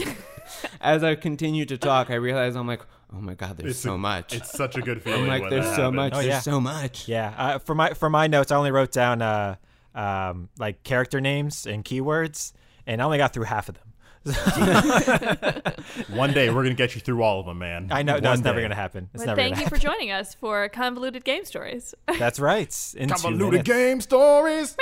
[0.82, 2.82] As I continue to talk, I realize I'm like,
[3.14, 4.34] oh my god, there's It's so a- much.
[4.36, 5.24] It's such a good feeling.
[5.30, 5.96] I'm like, there's so happens.
[5.96, 6.14] much.
[6.14, 6.40] Oh, there's yeah.
[6.40, 7.08] so much.
[7.08, 9.56] yeah, uh, for my for my notes, I only wrote down uh,
[9.94, 12.54] um, like character names and keywords,
[12.88, 13.84] and I only got through half of them.
[16.10, 17.90] One day we're gonna get you through all of them, man.
[17.92, 18.64] I know One that's never day.
[18.64, 19.10] gonna happen.
[19.14, 21.94] It's But never thank gonna you for joining us for convoluted game stories.
[22.18, 22.76] That's right.
[22.98, 24.76] In Convoluted game stories.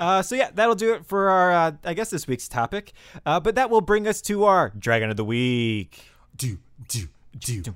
[0.00, 2.92] Uh, so yeah, that'll do it for our, uh, I guess, this week's topic.
[3.24, 6.02] Uh, but that will bring us to our Dragon of the Week.
[6.36, 6.58] do
[6.88, 7.08] do
[7.38, 7.74] do do.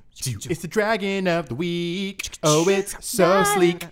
[0.49, 2.37] It's the dragon of the week.
[2.43, 3.85] Oh, it's so sleek.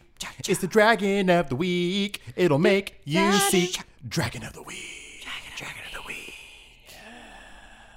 [0.48, 2.22] It's the dragon of the week.
[2.36, 3.80] It'll make you seek.
[4.08, 5.26] Dragon of the week.
[5.56, 5.89] Dragon of the week.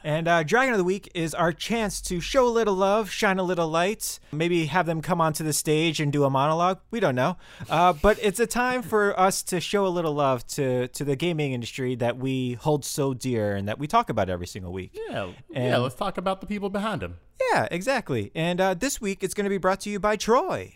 [0.05, 3.39] And uh, Dragon of the Week is our chance to show a little love, shine
[3.39, 6.81] a little light, maybe have them come onto the stage and do a monologue.
[6.91, 7.37] We don't know.
[7.71, 11.17] Uh, but it's a time for us to show a little love to, to the
[11.17, 14.99] gaming industry that we hold so dear and that we talk about every single week.
[15.09, 15.77] Yeah, yeah.
[15.79, 17.19] Let's talk about the people behind them.
[17.53, 18.31] Yeah, exactly.
[18.35, 20.75] And uh, this week it's going to be brought to you by Troy.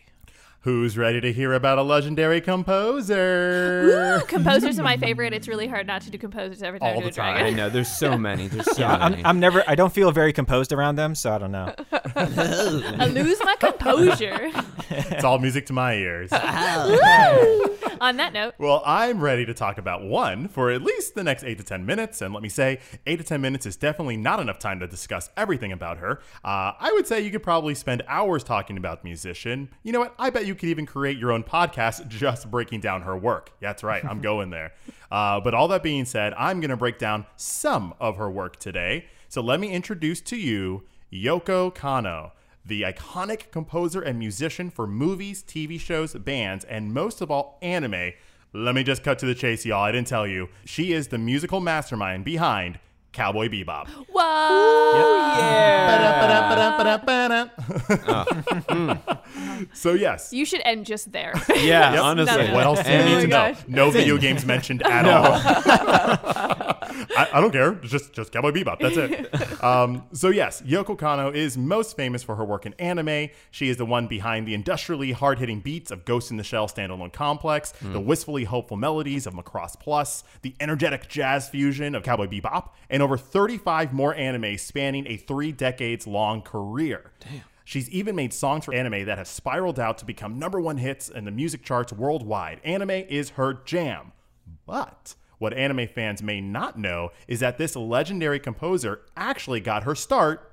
[0.67, 4.21] Who's ready to hear about a legendary composer?
[4.27, 5.33] Composers are my favorite.
[5.33, 7.37] It's really hard not to do composers every time All I the a time.
[7.45, 7.71] I know.
[7.71, 8.49] There's so many.
[8.49, 9.25] There's so I'm, many.
[9.25, 11.73] I'm never, I don't feel very composed around them, so I don't know.
[12.17, 14.51] I lose my composure.
[14.91, 16.33] it's all music to my ears.
[18.01, 21.45] On that note, Well, I'm ready to talk about one for at least the next
[21.45, 22.21] eight to 10 minutes.
[22.21, 25.31] And let me say, eight to 10 minutes is definitely not enough time to discuss
[25.37, 26.21] everything about her.
[26.45, 29.71] Uh, I would say you could probably spend hours talking about the musician.
[29.85, 30.15] You know what?
[30.19, 33.53] I bet you could even create your own podcast just breaking down her work.
[33.61, 34.05] That's right.
[34.05, 34.73] I'm going there.
[35.09, 38.59] Uh, but all that being said, I'm going to break down some of her work
[38.59, 39.07] today.
[39.29, 40.83] So let me introduce to you
[41.13, 42.33] Yoko Kanno
[42.67, 48.13] the iconic composer and musician for movies, TV shows, bands, and most of all, anime.
[48.53, 49.85] Let me just cut to the chase, y'all.
[49.85, 50.49] I didn't tell you.
[50.65, 52.81] She is the musical mastermind behind
[53.17, 53.89] Cowboy Bebop.
[54.13, 54.93] whoa!
[55.39, 55.97] Yeah.
[59.73, 60.33] So, yes.
[60.33, 61.33] You should end just there.
[61.57, 62.03] yeah, Yep.
[62.03, 62.49] honestly.
[62.49, 63.55] No, What else do you Oh need my to know?
[63.69, 65.33] No video games mentioned at all.
[67.17, 67.73] I, I don't care.
[67.83, 68.79] It's just just Cowboy Bebop.
[68.81, 69.65] That's it.
[69.65, 73.29] Um, so yes, Yoko Kanno is most famous for her work in anime.
[73.51, 77.13] She is the one behind the industrially hard-hitting beats of Ghost in the Shell standalone
[77.13, 82.71] complex, the wistfully hopeful melodies of Macross Plus, the energetic jazz fusion of Cowboy Bebop,
[82.91, 87.13] and over 35 more anime spanning a three decades long career.
[87.21, 87.43] Damn.
[87.65, 91.09] She's even made songs for anime that have spiraled out to become number one hits
[91.09, 92.61] in the music charts worldwide.
[92.65, 94.11] Anime is her jam.
[94.67, 99.95] But what anime fans may not know is that this legendary composer actually got her
[99.95, 100.53] start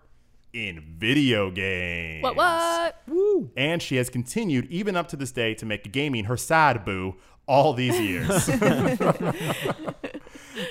[0.53, 2.21] in video games.
[2.21, 2.35] what?
[2.35, 3.01] What?
[3.07, 3.49] Woo.
[3.57, 7.15] And she has continued even up to this day to make gaming her sad boo
[7.47, 8.47] all these years.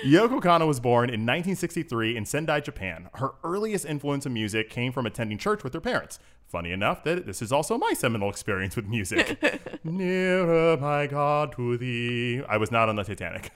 [0.04, 3.08] Yoko Kanno was born in 1963 in Sendai, Japan.
[3.14, 6.18] Her earliest influence in music came from attending church with her parents.
[6.46, 9.42] Funny enough that this is also my seminal experience with music.
[9.84, 12.42] Nearer, my God, to thee.
[12.48, 13.50] I was not on the Titanic.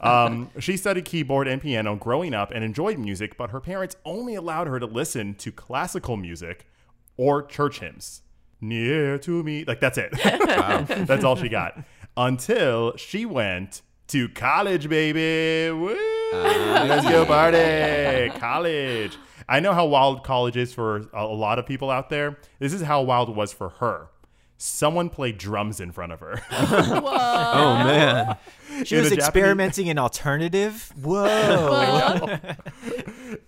[0.04, 4.34] um, she studied keyboard and piano growing up and enjoyed music, but her parents only
[4.34, 6.66] allowed her to listen to classical music
[7.16, 8.22] or church hymns.
[8.60, 9.64] Near to me.
[9.64, 10.12] Like, that's it.
[11.06, 11.78] that's all she got.
[12.16, 15.72] Until she went to college, baby.
[15.72, 15.96] Woo!
[16.32, 16.84] Ah.
[16.88, 18.30] Let's go party.
[18.38, 19.16] college.
[19.48, 22.38] I know how wild college is for a a lot of people out there.
[22.58, 24.08] This is how wild it was for her.
[24.58, 26.40] someone played drums in front of her.
[26.50, 28.36] Oh man.
[28.84, 30.92] She In was a Japanese- experimenting in alternative.
[31.02, 32.38] Whoa.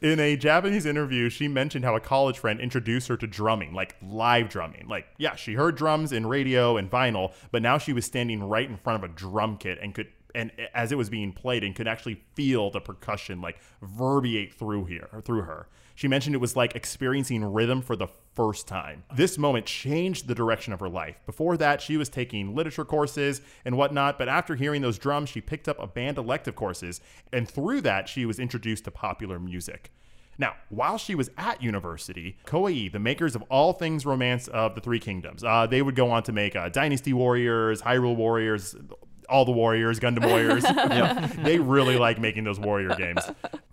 [0.00, 3.96] in a Japanese interview, she mentioned how a college friend introduced her to drumming, like
[4.02, 4.86] live drumming.
[4.88, 8.68] Like, yeah, she heard drums in radio and vinyl, but now she was standing right
[8.68, 11.74] in front of a drum kit and could and as it was being played and
[11.74, 15.68] could actually feel the percussion like verbiate through here through her.
[15.95, 19.03] She mentioned it was like experiencing rhythm for the first time.
[19.16, 21.20] This moment changed the direction of her life.
[21.26, 25.41] Before that, she was taking literature courses and whatnot, but after hearing those drums, she
[25.41, 27.01] picked up a band elective courses,
[27.33, 29.91] and through that, she was introduced to popular music.
[30.39, 34.81] Now, while she was at university, Koei, the makers of all things romance of the
[34.81, 38.76] Three Kingdoms, uh, they would go on to make uh, Dynasty Warriors, Hyrule Warriors,
[39.29, 40.64] all the Warriors, Gundam Warriors.
[41.45, 43.22] They really like making those warrior games.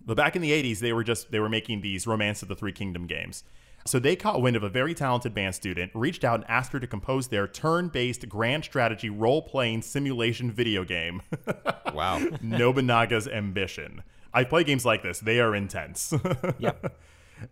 [0.05, 2.55] But back in the 80s, they were just they were making these Romance of the
[2.55, 3.43] Three Kingdom games.
[3.87, 6.79] So they caught wind of a very talented band student, reached out and asked her
[6.79, 11.21] to compose their turn-based grand strategy role-playing simulation video game.
[11.93, 12.19] Wow.
[12.43, 14.03] Nobunaga's Ambition.
[14.33, 15.19] I play games like this.
[15.19, 16.13] They are intense.
[16.59, 16.97] Yep.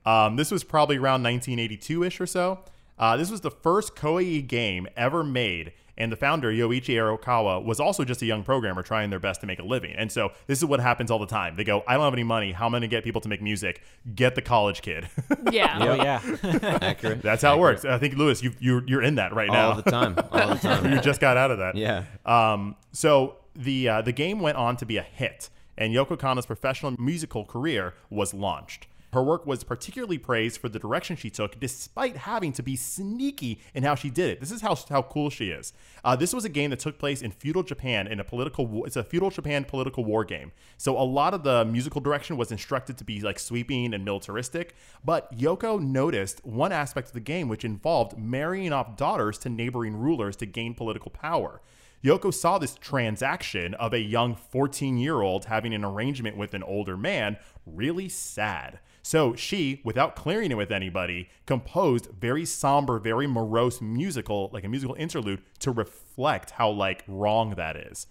[0.06, 2.60] Um, this was probably around 1982 ish or so.
[2.99, 7.80] Uh, this was the first Koei game ever made, and the founder, Yoichi Arakawa, was
[7.80, 9.94] also just a young programmer trying their best to make a living.
[9.96, 11.56] And so this is what happens all the time.
[11.56, 12.52] They go, I don't have any money.
[12.52, 13.82] How am I going to get people to make music?
[14.16, 15.08] Get the college kid.
[15.52, 15.78] Yeah.
[15.82, 16.22] Oh yeah.
[16.82, 17.22] Accurate.
[17.22, 17.86] That's how it works.
[17.86, 19.72] I think, Lewis, you, you're, you're in that right now.
[19.72, 20.16] All the time.
[20.32, 20.91] All the time.
[20.91, 21.76] you just got out of that.
[21.76, 22.06] Yeah.
[22.26, 26.46] Um, so the uh, the game went on to be a hit, and Yoko Kanno's
[26.46, 28.88] professional musical career was launched.
[29.14, 33.61] Her work was particularly praised for the direction she took, despite having to be sneaky
[33.74, 34.39] in how she did it.
[34.39, 35.72] This is how, how cool she is.
[36.03, 38.86] Uh, this was a game that took place in feudal Japan in a political.
[38.86, 40.51] It's a feudal Japan political war game.
[40.78, 44.76] So a lot of the musical direction was instructed to be like sweeping and militaristic.
[45.05, 49.95] But Yoko noticed one aspect of the game which involved marrying off daughters to neighboring
[49.95, 51.61] rulers to gain political power.
[52.03, 56.64] Yoko saw this transaction of a young 14 year old having an arrangement with an
[56.64, 58.80] older man really sad.
[59.06, 64.70] So she, without clearing it with anybody, composed very somber, very morose musical, like a
[64.70, 68.08] musical interlude to reflect how like wrong that is.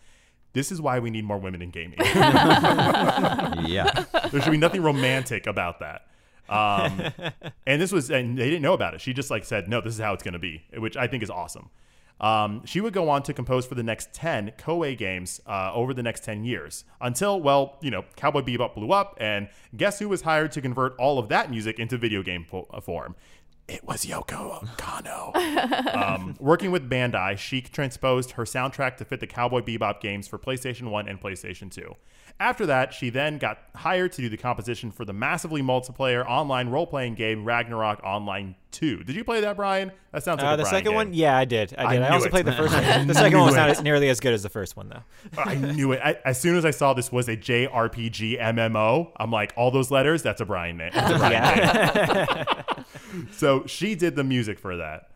[0.53, 1.99] This is why we need more women in gaming.
[3.66, 4.05] Yeah.
[4.30, 6.07] there should be nothing romantic about that.
[6.49, 7.11] Um,
[7.66, 9.01] and this was, and they didn't know about it.
[9.01, 11.22] She just like said, no, this is how it's going to be, which I think
[11.22, 11.70] is awesome.
[12.22, 15.92] Um, she would go on to compose for the next 10 Koei games uh, over
[15.92, 20.08] the next 10 years until, well, you know, Cowboy Bebop blew up, and guess who
[20.08, 23.16] was hired to convert all of that music into video game fo- uh, form?
[23.68, 25.94] It was Yoko Kanno.
[25.96, 30.38] um, working with Bandai, she transposed her soundtrack to fit the Cowboy Bebop games for
[30.38, 31.94] PlayStation 1 and PlayStation 2.
[32.38, 36.68] After that, she then got hired to do the composition for the massively multiplayer online
[36.68, 39.04] role playing game Ragnarok Online 2.
[39.04, 39.92] Did you play that, Brian?
[40.12, 40.94] That sounds like Uh, the Brian second game.
[40.96, 41.74] one, yeah, I did.
[41.78, 42.02] I I did.
[42.02, 42.30] I, knew also it.
[42.30, 43.06] played the first one.
[43.06, 45.02] The second one was not as- nearly as good as the first one, though.
[45.42, 46.00] I knew it.
[46.02, 49.90] I, as soon as I saw this was a JRPG MMO, I'm like, all those
[49.90, 50.90] letters, that's a Brian name.
[50.94, 52.26] That's a Brian
[53.16, 53.26] name.
[53.32, 55.08] so she did the music for that.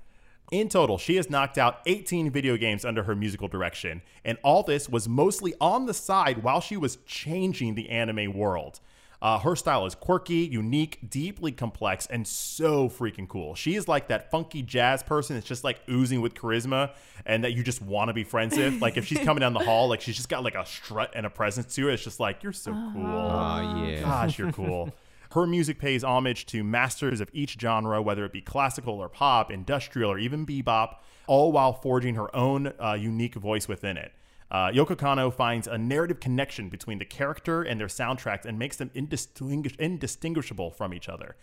[0.52, 4.62] In total, she has knocked out 18 video games under her musical direction, and all
[4.62, 8.78] this was mostly on the side while she was changing the anime world.
[9.26, 13.56] Uh, her style is quirky, unique, deeply complex, and so freaking cool.
[13.56, 16.92] She is like that funky jazz person that's just like oozing with charisma
[17.24, 18.80] and that you just want to be friends with.
[18.80, 21.26] Like if she's coming down the hall, like she's just got like a strut and
[21.26, 21.90] a presence to her.
[21.90, 23.04] It's just like, you're so cool.
[23.04, 24.02] Oh yeah.
[24.02, 24.94] Gosh, you're cool.
[25.32, 29.50] Her music pays homage to masters of each genre, whether it be classical or pop,
[29.50, 34.12] industrial, or even bebop, all while forging her own uh, unique voice within it.
[34.50, 38.76] Uh, Yoko Kanno finds a narrative connection between the character and their soundtracks and makes
[38.76, 41.36] them indistinguish- indistinguishable from each other.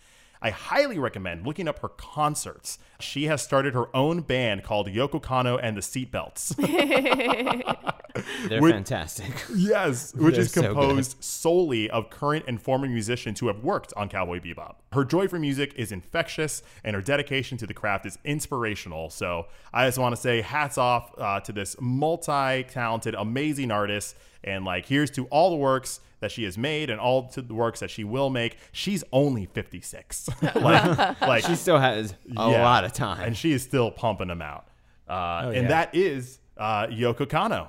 [0.44, 2.78] I highly recommend looking up her concerts.
[3.00, 6.54] She has started her own band called Yoko Kanno and the Seatbelts.
[8.48, 9.32] They're Would- fantastic.
[9.56, 10.80] Yes, which is They're so good.
[10.80, 14.74] composed solely of current and former musicians who have worked on Cowboy Bebop.
[14.92, 19.08] Her joy for music is infectious, and her dedication to the craft is inspirational.
[19.08, 24.14] So I just want to say hats off uh, to this multi-talented, amazing artist.
[24.44, 27.52] And like, here's to all the works that she has made and all to the
[27.52, 28.56] works that she will make.
[28.72, 30.30] She's only 56.
[30.54, 32.16] like, like She still has a
[32.50, 32.62] yeah.
[32.62, 33.20] lot of time.
[33.26, 34.66] and she is still pumping them out.
[35.06, 35.68] Uh, Oh, and yeah.
[35.68, 37.68] that is uh, Yoko Kanno.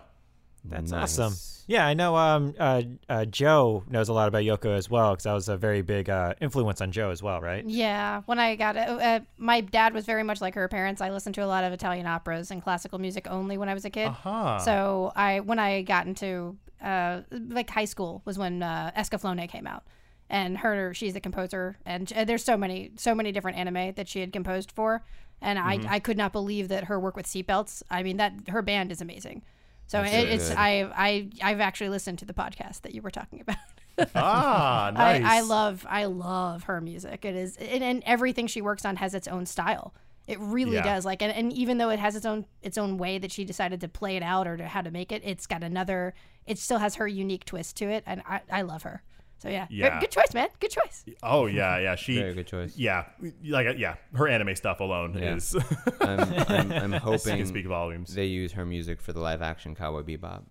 [0.70, 1.20] That's Nice.
[1.20, 1.34] awesome.
[1.68, 2.16] Yeah, I know.
[2.16, 5.58] Um, uh, uh, Joe knows a lot about Yoko as well because that was a
[5.58, 7.66] very big uh, influence on Joe as well, right?
[7.66, 11.02] Yeah, when I got it, uh, my dad was very much like her parents.
[11.02, 13.84] I listened to a lot of Italian operas and classical music only when I was
[13.84, 14.10] a kid.
[14.10, 14.60] Uh-huh.
[14.60, 19.66] So I, when I got into uh, like high school, was when uh, Escaflowne came
[19.66, 19.84] out,
[20.30, 24.08] and her she's the composer and uh, there's so many so many different anime that
[24.08, 25.04] she had composed for
[25.42, 25.88] and Mm-hmm.
[25.88, 27.84] I I could not believe that her work with seatbelts.
[27.92, 29.44] I mean that her band is amazing.
[29.88, 30.58] So it, it's good.
[30.58, 33.58] I I I've actually listened to the podcast that you were talking about.
[34.14, 35.24] Ah, nice.
[35.24, 37.24] I, I love I love her music.
[37.24, 39.94] It is and, and everything she works on has its own style.
[40.28, 40.84] It really Yeah.
[40.84, 41.06] does.
[41.06, 43.80] Like and, and even though it has its own its own way that she decided
[43.82, 46.14] to play it out or to how to make it, it's got another
[46.46, 49.02] it still has her unique twist to it and I, I love her.
[49.38, 49.68] So yeah.
[49.70, 50.00] Yeah.
[50.00, 50.48] Good choice, man.
[50.60, 51.06] Good choice.
[51.22, 51.96] Oh yeah, yeah.
[51.96, 52.76] She Very good choice.
[52.78, 53.06] Yeah,
[53.48, 55.36] like yeah, her anime stuff alone Yeah.
[55.36, 55.56] is
[56.02, 58.14] I'm, I'm, I'm can hoping speak volumes.
[58.14, 60.44] they use her music for the live action Cowboy Bebop.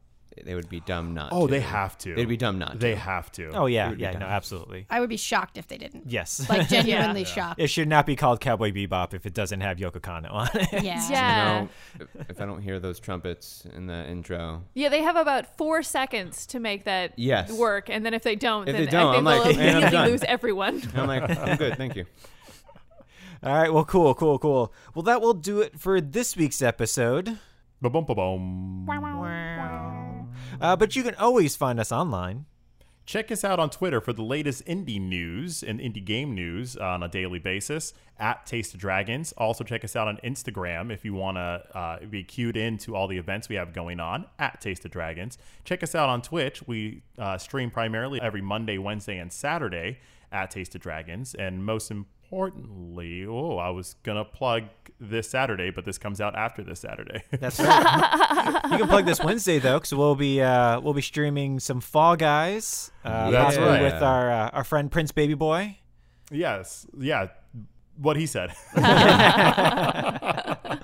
[0.43, 1.51] They would be dumb not oh, to.
[1.51, 2.15] they have to.
[2.15, 2.97] They'd be dumb not They to.
[2.97, 3.51] have to.
[3.51, 4.86] Oh yeah, It would be yeah, no, absolutely.
[4.90, 6.11] I would be shocked if they didn't.
[6.11, 6.47] Yes.
[6.55, 7.61] Like genuinely shocked.
[7.61, 10.82] it should not be called Cowboy Bebop if it doesn't have Yoko Kanno on it.
[10.85, 11.02] Yeah.
[11.11, 11.55] Yeah.
[11.55, 11.69] You know,
[12.20, 15.82] if, if I don't hear those trumpets in the intro, Yeah, they have about four
[15.82, 17.52] seconds to make that Yes.
[17.52, 19.56] work, and then if they don't, If then they don't, I think I'm like, they'll
[19.90, 20.82] "Man, I'm lose everyone.
[20.97, 22.05] I'm like, I'm good, thank you.
[23.43, 24.73] All right, well, cool, cool, cool.
[24.94, 27.39] Well, that will do it for this week's episode.
[27.82, 28.86] Ba-bum, ba-bum.
[30.60, 32.47] Uh, but you can always find us online.
[33.06, 37.02] Check us out on Twitter for the latest indie news and indie game news on
[37.02, 39.32] a daily basis at Taste of Dragons.
[39.32, 43.06] Also, check us out on Instagram if you want to uh, be cued into all
[43.06, 45.36] the events we have going on at Taste of Dragons.
[45.64, 46.66] Check us out on Twitch.
[46.66, 49.98] We uh, stream primarily every Monday, Wednesday, and Saturday
[50.32, 51.35] at Taste of Dragons.
[51.35, 51.93] And most
[52.24, 54.64] importantly, oh, I was going to plug
[54.98, 57.22] this Saturday, but this comes out after this Saturday.
[57.38, 58.60] That's right.
[58.70, 62.16] you can plug this Wednesday though, because we'll be uh, we'll be streaming some Fall
[62.16, 62.90] Guys.
[63.05, 63.82] Uh, That's possibly right.
[63.82, 65.78] with our uh, our friend Prince Baby Boy.
[66.30, 66.86] yes.
[66.98, 67.28] Yeah.
[67.96, 68.51] What he said.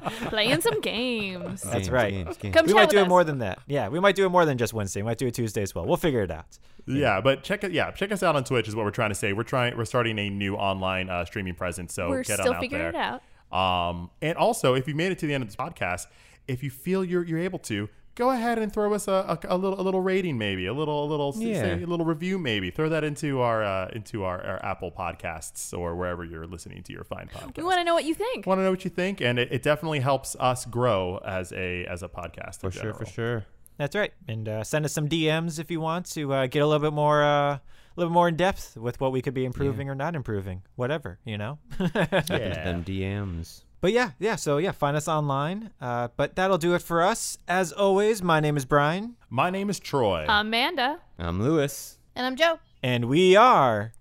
[0.28, 1.62] Playing some games.
[1.62, 2.10] That's Games, right.
[2.12, 2.54] games, games.
[2.54, 3.08] Come we chat might with do it us.
[3.08, 3.58] more than that.
[3.66, 5.00] Yeah, we might do it more than just Wednesday.
[5.02, 5.86] We might do it Tuesday as well.
[5.86, 6.58] We'll figure it out.
[6.86, 7.72] Yeah, but check it.
[7.72, 9.32] Yeah, check us out on Twitch is what we're trying to say.
[9.32, 9.76] We're trying.
[9.76, 11.94] We're starting a new online uh, streaming presence.
[11.94, 13.20] So We're get still on out figuring there.
[13.20, 13.20] it
[13.52, 13.90] out.
[13.90, 16.06] Um, and also, if you made it to the end of this podcast,
[16.48, 19.56] if you feel you're you're able to, go ahead and throw us a, a, a
[19.56, 21.60] little a little rating, maybe a little a little Yeah.
[21.60, 25.76] say, a little review, maybe throw that into our uh, into our, our Apple Podcasts
[25.76, 27.56] or wherever you're listening to your fine podcast.
[27.56, 28.46] We want to know what you think.
[28.46, 31.84] want to know what you think, and it, it definitely helps us grow as a
[31.86, 32.60] as a podcast.
[32.60, 33.44] For in sure, for sure.
[33.78, 34.12] That's right.
[34.28, 36.92] And uh, send us some DMs if you want to uh, get a little bit
[36.92, 37.60] more uh, a
[37.96, 41.18] little bit more in depth with what we could be improving or not improving, whatever
[41.24, 41.58] you know.
[41.94, 42.20] Yeah.
[42.64, 43.62] Them DMs.
[43.80, 44.36] But yeah, yeah.
[44.36, 45.70] So yeah, find us online.
[45.80, 47.38] Uh, but that'll do it for us.
[47.48, 50.26] As always, my name is Brian, My name is Troy.
[50.28, 50.98] Amanda.
[51.18, 51.96] I'm Lewis.
[52.14, 52.58] And I'm Joe.
[52.82, 53.92] and we are.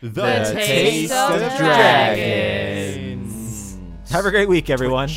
[0.00, 3.26] the Taste of Dragons.
[4.10, 5.08] Have a great week, everyone.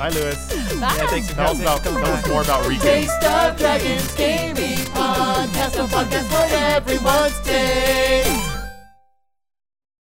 [0.00, 0.54] Hi, Lewis.
[0.78, 2.80] Yeah, thanks for Tell us about tell us more about Riku.
[2.82, 8.47] Taste of Dragons Gaming Podcast, a podcast for everyone's taste.